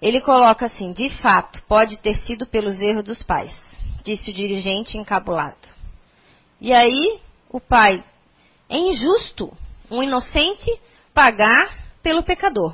[0.02, 3.54] Ele coloca assim: de fato, pode ter sido pelos erros dos pais,
[4.04, 5.68] disse o dirigente encabulado.
[6.60, 8.04] E aí, o pai:
[8.70, 9.52] é injusto.
[9.89, 10.80] um inocente
[11.14, 12.74] pagar pelo pecador.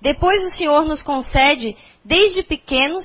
[0.00, 3.04] Depois o Senhor nos concede, desde pequenos,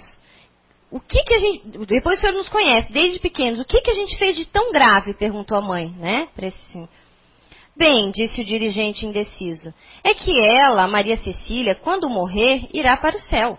[0.89, 3.91] o que que a gente, depois o Senhor nos conhece, desde pequenos, o que que
[3.91, 5.13] a gente fez de tão grave?
[5.13, 6.28] Perguntou a mãe, né?
[6.36, 6.89] Para esse
[7.76, 13.21] Bem, disse o dirigente indeciso, é que ela, Maria Cecília, quando morrer, irá para o
[13.21, 13.57] céu.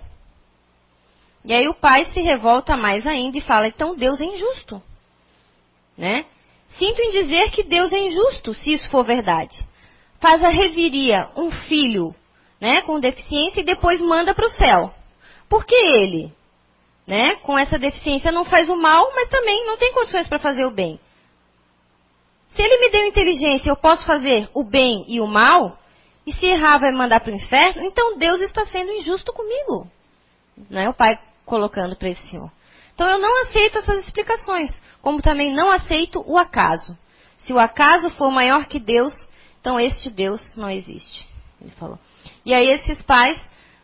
[1.44, 4.82] E aí o pai se revolta mais ainda e fala: então Deus é injusto.
[5.96, 6.24] Né?
[6.78, 9.56] Sinto em dizer que Deus é injusto, se isso for verdade.
[10.18, 12.14] Faz a reviria um filho
[12.60, 14.92] né, com deficiência e depois manda para o céu.
[15.48, 16.32] Por que ele,
[17.06, 20.64] né, com essa deficiência, não faz o mal, mas também não tem condições para fazer
[20.64, 20.98] o bem?
[22.56, 25.78] Se ele me deu inteligência, eu posso fazer o bem e o mal,
[26.26, 29.86] e se errar vai mandar para o inferno, então Deus está sendo injusto comigo.
[30.70, 32.50] Não é o pai colocando para esse senhor.
[32.94, 34.70] Então eu não aceito essas explicações,
[35.02, 36.96] como também não aceito o acaso.
[37.36, 39.12] Se o acaso for maior que Deus,
[39.60, 41.28] então este Deus não existe.
[41.60, 41.98] Ele falou.
[42.44, 43.38] E aí esses pais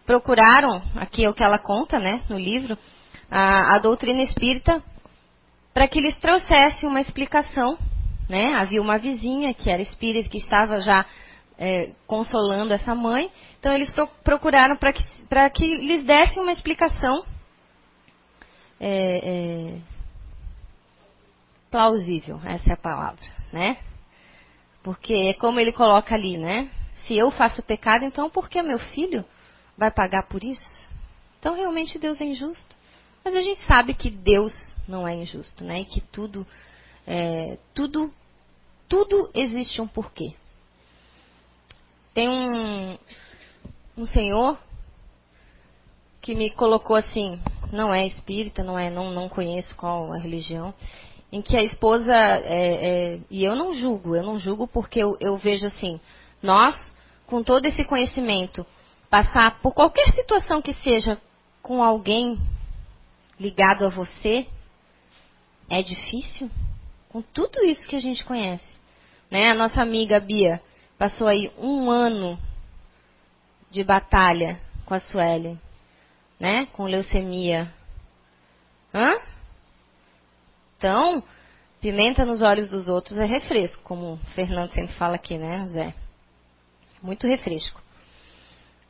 [0.07, 2.79] procuraram, aqui é o que ela conta, né, no livro,
[3.31, 4.83] a, a doutrina espírita,
[5.75, 7.79] para que lhes trouxesse uma explicação
[8.29, 8.55] né?
[8.55, 11.05] Havia uma vizinha que era espírita que estava já
[11.59, 13.31] é, consolando essa mãe.
[13.59, 15.05] Então eles pro, procuraram para que,
[15.55, 17.25] que lhes dessem uma explicação
[18.81, 19.79] é, é,
[21.70, 23.79] plausível, essa é a palavra, né?
[24.83, 26.68] Porque é como ele coloca ali, né?
[27.07, 29.25] Se eu faço pecado, então por que meu filho
[29.79, 30.89] vai pagar por isso?
[31.39, 32.77] Então realmente Deus é injusto.
[33.25, 34.53] Mas a gente sabe que Deus
[34.87, 35.81] não é injusto, né?
[35.81, 36.47] E que tudo,
[37.07, 38.13] é, tudo
[38.89, 40.35] tudo existe um porquê.
[42.13, 42.99] Tem um,
[43.97, 44.59] um senhor
[46.21, 47.41] que me colocou assim,
[47.73, 50.75] não é espírita, não é, não, não conheço qual a religião,
[51.33, 55.17] em que a esposa é, é, e eu não julgo, eu não julgo porque eu,
[55.19, 55.99] eu vejo assim,
[56.43, 56.77] nós
[57.27, 58.67] com todo esse conhecimento
[59.09, 61.19] passar por qualquer situação que seja
[61.63, 62.39] com alguém
[63.41, 64.47] ligado a você
[65.71, 66.51] é difícil,
[67.13, 68.81] com tudo isso que a gente conhece.
[69.31, 69.51] Né?
[69.51, 70.61] A nossa amiga Bia
[70.99, 72.39] passou aí um ano
[73.71, 75.59] de batalha com a Sueli,
[76.39, 76.67] né?
[76.73, 77.73] Com leucemia.
[78.95, 79.17] Hã?
[80.77, 81.23] Então,
[81.81, 85.95] pimenta nos olhos dos outros é refresco, como o Fernando sempre fala aqui, né, Zé?
[87.03, 87.81] Muito refresco.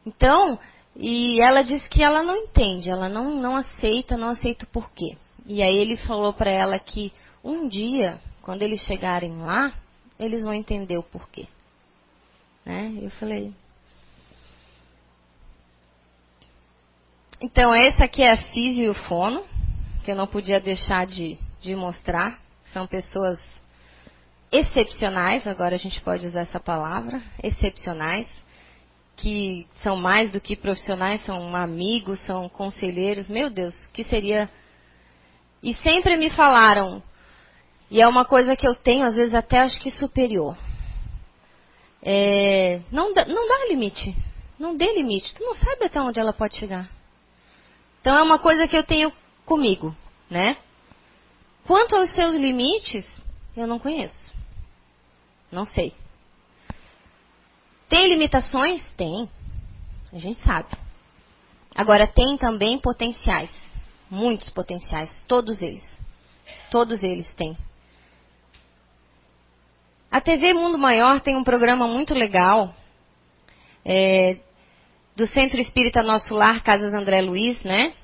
[0.04, 0.58] Então,
[0.96, 5.16] e ela disse que ela não entende, ela não, não aceita, não aceita o porquê.
[5.46, 7.12] E aí ele falou para ela que
[7.44, 9.72] um dia, quando eles chegarem lá,
[10.18, 11.46] eles vão entender o porquê.
[12.64, 12.98] Né?
[13.02, 13.52] Eu falei.
[17.40, 19.44] Então, esse aqui é a Físio e o Fono,
[20.04, 22.38] que eu não podia deixar de, de mostrar.
[22.66, 23.40] São pessoas
[24.52, 28.30] excepcionais, agora a gente pode usar essa palavra, excepcionais,
[29.16, 33.28] que são mais do que profissionais, são amigos, são conselheiros.
[33.28, 34.48] Meu Deus, que seria.
[35.62, 37.02] E sempre me falaram,
[37.92, 40.56] e é uma coisa que eu tenho, às vezes, até acho que superior.
[42.02, 44.16] É, não, dá, não dá limite.
[44.58, 45.34] Não dê limite.
[45.34, 46.88] Tu não sabe até onde ela pode chegar.
[48.00, 49.12] Então é uma coisa que eu tenho
[49.44, 49.94] comigo,
[50.30, 50.56] né?
[51.66, 53.04] Quanto aos seus limites,
[53.54, 54.32] eu não conheço.
[55.50, 55.92] Não sei.
[57.90, 58.82] Tem limitações?
[58.92, 59.28] Tem.
[60.14, 60.70] A gente sabe.
[61.74, 63.50] Agora, tem também potenciais.
[64.10, 65.22] Muitos potenciais.
[65.28, 66.00] Todos eles.
[66.70, 67.54] Todos eles têm.
[70.12, 72.74] A TV Mundo Maior tem um programa muito legal
[73.82, 74.36] é,
[75.16, 77.94] do Centro Espírita Nosso Lar, Casas André Luiz, né?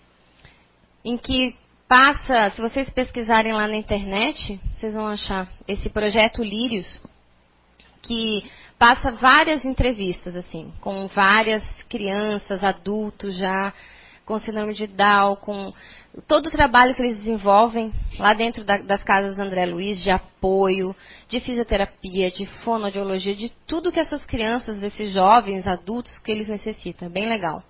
[1.05, 1.55] Em que
[1.87, 6.99] passa, se vocês pesquisarem lá na internet, vocês vão achar esse projeto Lírios,
[8.01, 8.43] que
[8.79, 13.75] passa várias entrevistas, assim, com várias crianças, adultos já,
[14.29, 15.73] com síndrome de Down, com
[16.27, 20.95] todo o trabalho que eles desenvolvem lá dentro da, das casas André Luiz, de apoio,
[21.31, 27.09] de fisioterapia, de fonoaudiologia, de tudo que essas crianças, esses jovens, adultos, que eles necessitam.
[27.09, 27.63] É bem legal.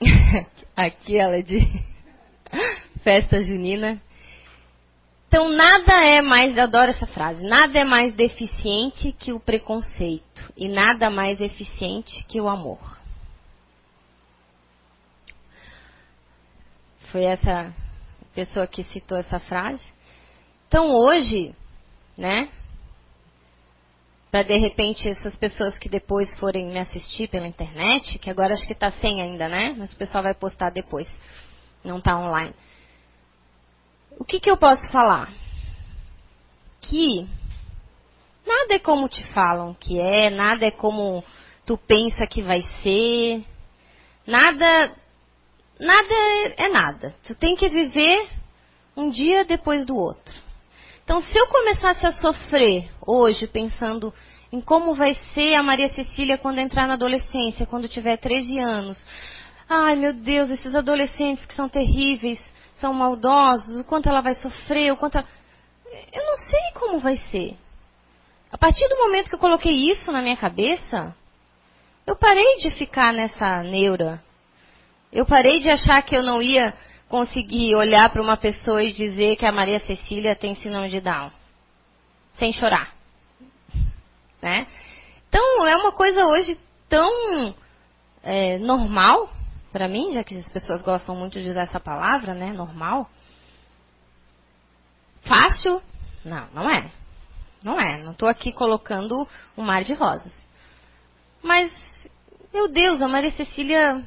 [0.74, 1.60] Aqui ela é de
[3.04, 4.02] festa junina.
[5.28, 10.52] Então, nada é mais, eu adoro essa frase, nada é mais deficiente que o preconceito
[10.56, 13.01] e nada mais eficiente que o amor.
[17.12, 17.72] Foi essa
[18.34, 19.84] pessoa que citou essa frase.
[20.66, 21.54] Então hoje,
[22.16, 22.48] né?
[24.30, 28.66] Para de repente essas pessoas que depois forem me assistir pela internet, que agora acho
[28.66, 29.74] que está sem ainda, né?
[29.78, 31.06] Mas o pessoal vai postar depois.
[31.84, 32.54] Não está online.
[34.18, 35.30] O que, que eu posso falar?
[36.80, 37.28] Que
[38.46, 41.24] Nada é como te falam que é, nada é como
[41.64, 43.42] tu pensa que vai ser.
[44.26, 44.92] Nada
[45.78, 46.14] nada
[46.56, 47.14] é, nada.
[47.26, 48.28] Tu tem que viver
[48.96, 50.34] um dia depois do outro.
[51.04, 54.12] Então, se eu começasse a sofrer hoje pensando
[54.52, 59.06] em como vai ser a Maria Cecília quando entrar na adolescência, quando tiver 13 anos.
[59.68, 62.38] Ai, meu Deus, esses adolescentes que são terríveis,
[62.76, 65.26] são maldosos, o quanto ela vai sofrer, o quanto ela...
[66.12, 67.56] Eu não sei como vai ser.
[68.50, 71.16] A partir do momento que eu coloquei isso na minha cabeça,
[72.06, 74.22] eu parei de ficar nessa neura.
[75.12, 76.72] Eu parei de achar que eu não ia
[77.08, 81.30] conseguir olhar para uma pessoa e dizer que a Maria Cecília tem síndrome de Down.
[82.32, 82.94] Sem chorar.
[84.40, 84.66] Né?
[85.28, 86.58] Então, é uma coisa hoje
[86.88, 87.54] tão
[88.22, 89.28] é, normal
[89.70, 92.52] para mim, já que as pessoas gostam muito de usar essa palavra, né?
[92.52, 93.08] Normal.
[95.22, 95.82] Fácil?
[96.24, 96.90] Não, não é.
[97.62, 98.02] Não é.
[98.02, 100.32] Não estou aqui colocando um mar de rosas.
[101.42, 101.72] Mas,
[102.52, 104.04] meu Deus, a Maria Cecília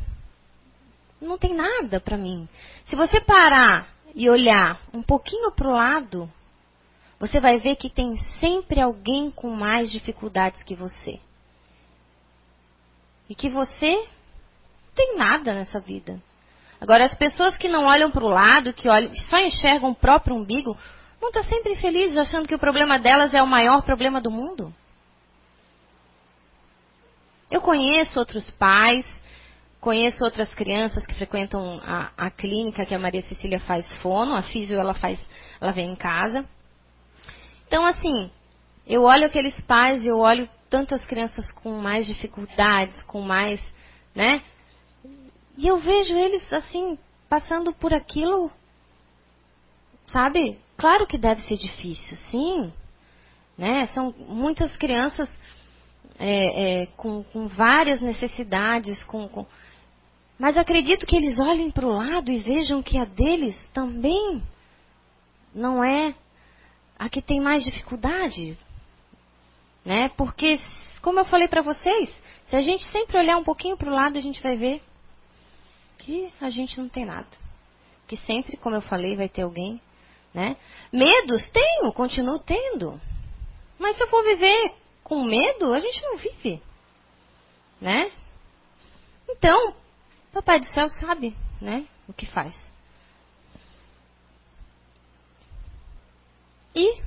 [1.22, 2.48] não tem nada para mim.
[2.86, 6.30] Se você parar e olhar um pouquinho para o lado,
[7.20, 11.20] você vai ver que tem sempre alguém com mais dificuldades que você.
[13.30, 16.22] E que você não tem nada nessa vida.
[16.80, 20.36] Agora, as pessoas que não olham para o lado, que olham, só enxergam o próprio
[20.36, 20.78] umbigo,
[21.20, 24.74] vão estar sempre felizes achando que o problema delas é o maior problema do mundo.
[27.50, 29.06] Eu conheço outros pais,
[29.86, 34.42] conheço outras crianças que frequentam a, a clínica que a Maria Cecília faz fono, a
[34.42, 35.20] físio ela faz,
[35.62, 36.44] ela vem em casa.
[37.68, 38.32] Então, assim,
[38.88, 43.62] eu olho aqueles pais, eu olho tantas crianças com mais dificuldades, com mais,
[44.16, 44.42] né?
[45.56, 46.98] E eu vejo eles, assim,
[47.30, 48.52] passando por aquilo,
[50.08, 50.58] sabe?
[50.78, 52.74] Claro que deve ser difícil, sim.
[53.56, 53.86] Né?
[53.94, 55.30] São muitas crianças
[56.18, 59.46] é, é, com, com, várias necessidades, com, com...
[60.38, 64.44] mas acredito que eles olhem para o lado e vejam que a deles também
[65.54, 66.14] não é
[67.00, 68.58] a que tem mais dificuldade.
[69.84, 70.10] Né?
[70.18, 70.60] Porque,
[71.02, 72.10] como eu falei para vocês,
[72.48, 74.82] se a gente sempre olhar um pouquinho para o lado, a gente vai ver
[76.00, 77.28] que a gente não tem nada.
[78.08, 79.80] Que sempre, como eu falei, vai ter alguém.
[80.34, 80.58] Né?
[80.92, 83.00] Medos tenho, continuo tendo.
[83.80, 84.74] Mas se eu for viver
[85.04, 86.62] com medo, a gente não vive.
[87.80, 88.12] Né?
[89.30, 89.76] Então,
[90.36, 92.54] Papai do Céu sabe né, o que faz.
[96.76, 97.02] E,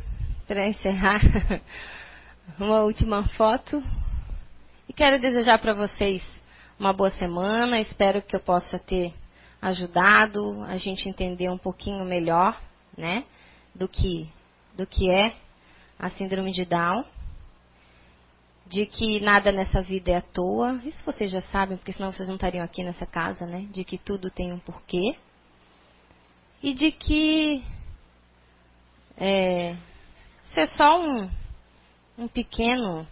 [0.47, 1.21] para encerrar,
[2.59, 3.83] uma última foto.
[4.89, 6.23] E quero desejar para vocês
[6.81, 7.79] uma boa semana.
[7.79, 9.13] Espero que eu possa ter
[9.61, 12.59] ajudado a gente entender um pouquinho melhor,
[12.97, 13.25] né,
[13.75, 14.27] do que
[14.75, 15.37] do que é
[15.99, 17.05] a síndrome de Down.
[18.69, 20.81] De que nada nessa vida é à toa.
[20.85, 23.67] Isso vocês já sabem, porque senão vocês não estariam aqui nessa casa, né?
[23.71, 25.17] De que tudo tem um porquê.
[26.63, 27.63] E de que
[29.17, 29.75] é,
[30.45, 31.29] isso é só um,
[32.17, 33.07] um pequeno,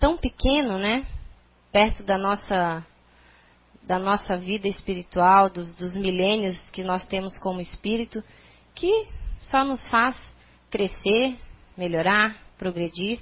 [0.00, 1.06] tão pequeno, né?
[1.70, 2.84] Perto da nossa,
[3.82, 8.22] da nossa vida espiritual, dos, dos milênios que nós temos como espírito,
[8.74, 9.06] que
[9.40, 10.16] só nos faz
[10.70, 11.38] crescer,
[11.76, 13.20] melhorar, progredir.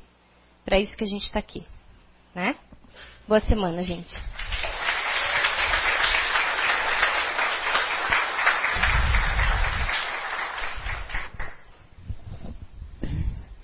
[0.64, 1.62] Para isso que a gente está aqui,
[2.34, 2.54] né?
[3.26, 4.14] Boa semana, gente.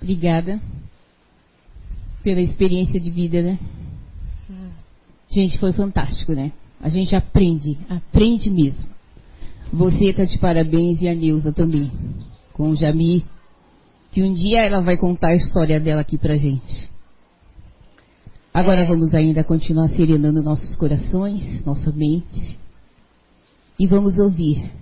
[0.01, 0.61] Obrigada
[2.23, 3.59] pela experiência de vida, né?
[5.31, 6.53] Gente, foi fantástico, né?
[6.81, 8.89] A gente aprende, aprende mesmo.
[9.73, 11.93] Você está de parabéns e a Neuza também,
[12.55, 13.25] com o Jami,
[14.13, 16.91] que um dia ela vai contar a história dela aqui pra gente.
[18.53, 18.87] Agora é.
[18.87, 22.59] vamos ainda continuar serenando nossos corações, nossa mente,
[23.79, 24.73] e vamos ouvir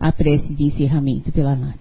[0.00, 1.78] a prece de encerramento pela Nath.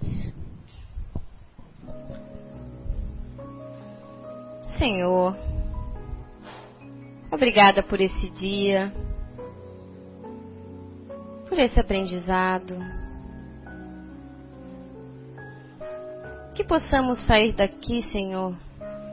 [4.78, 5.36] Senhor.
[7.32, 8.94] Obrigada por esse dia,
[11.48, 13.01] por esse aprendizado.
[16.54, 18.56] Que possamos sair daqui, Senhor,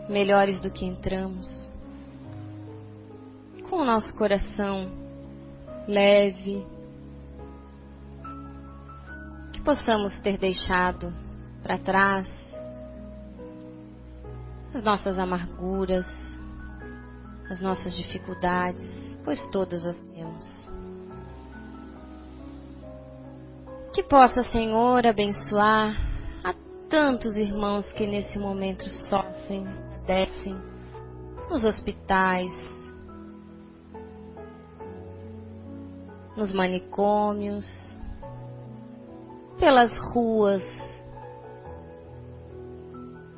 [0.08, 1.46] melhores do que entramos,
[3.70, 4.90] com o nosso coração
[5.86, 6.66] leve.
[9.52, 11.12] Que possamos ter deixado
[11.62, 12.28] para trás
[14.74, 16.06] as nossas amarguras,
[17.50, 20.68] as nossas dificuldades, pois todas as temos.
[23.94, 26.07] Que possa, Senhor, abençoar
[26.88, 29.66] tantos irmãos que nesse momento sofrem,
[30.08, 30.56] padecem,
[31.50, 32.50] nos hospitais,
[36.34, 37.66] nos manicômios,
[39.58, 40.62] pelas ruas,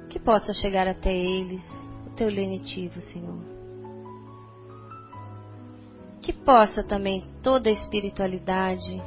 [0.08, 1.62] que possa chegar até eles
[2.06, 3.40] o teu lenitivo, Senhor.
[6.20, 9.02] Que possa também toda a espiritualidade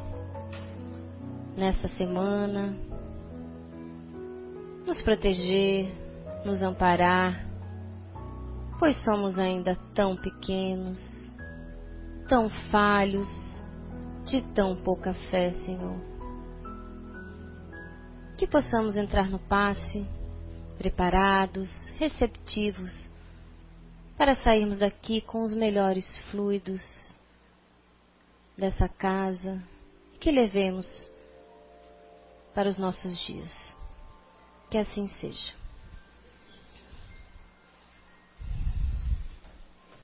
[1.55, 2.92] nessa semana
[4.85, 5.91] nos proteger,
[6.45, 7.45] nos amparar,
[8.79, 10.99] pois somos ainda tão pequenos,
[12.27, 13.29] tão falhos,
[14.25, 15.95] de tão pouca fé, Senhor.
[18.37, 20.05] Que possamos entrar no passe
[20.77, 23.09] preparados, receptivos,
[24.17, 26.81] para sairmos daqui com os melhores fluidos
[28.57, 29.61] dessa casa
[30.19, 30.85] que levemos
[32.53, 33.82] para os nossos dias.
[34.73, 35.62] Que assim seja.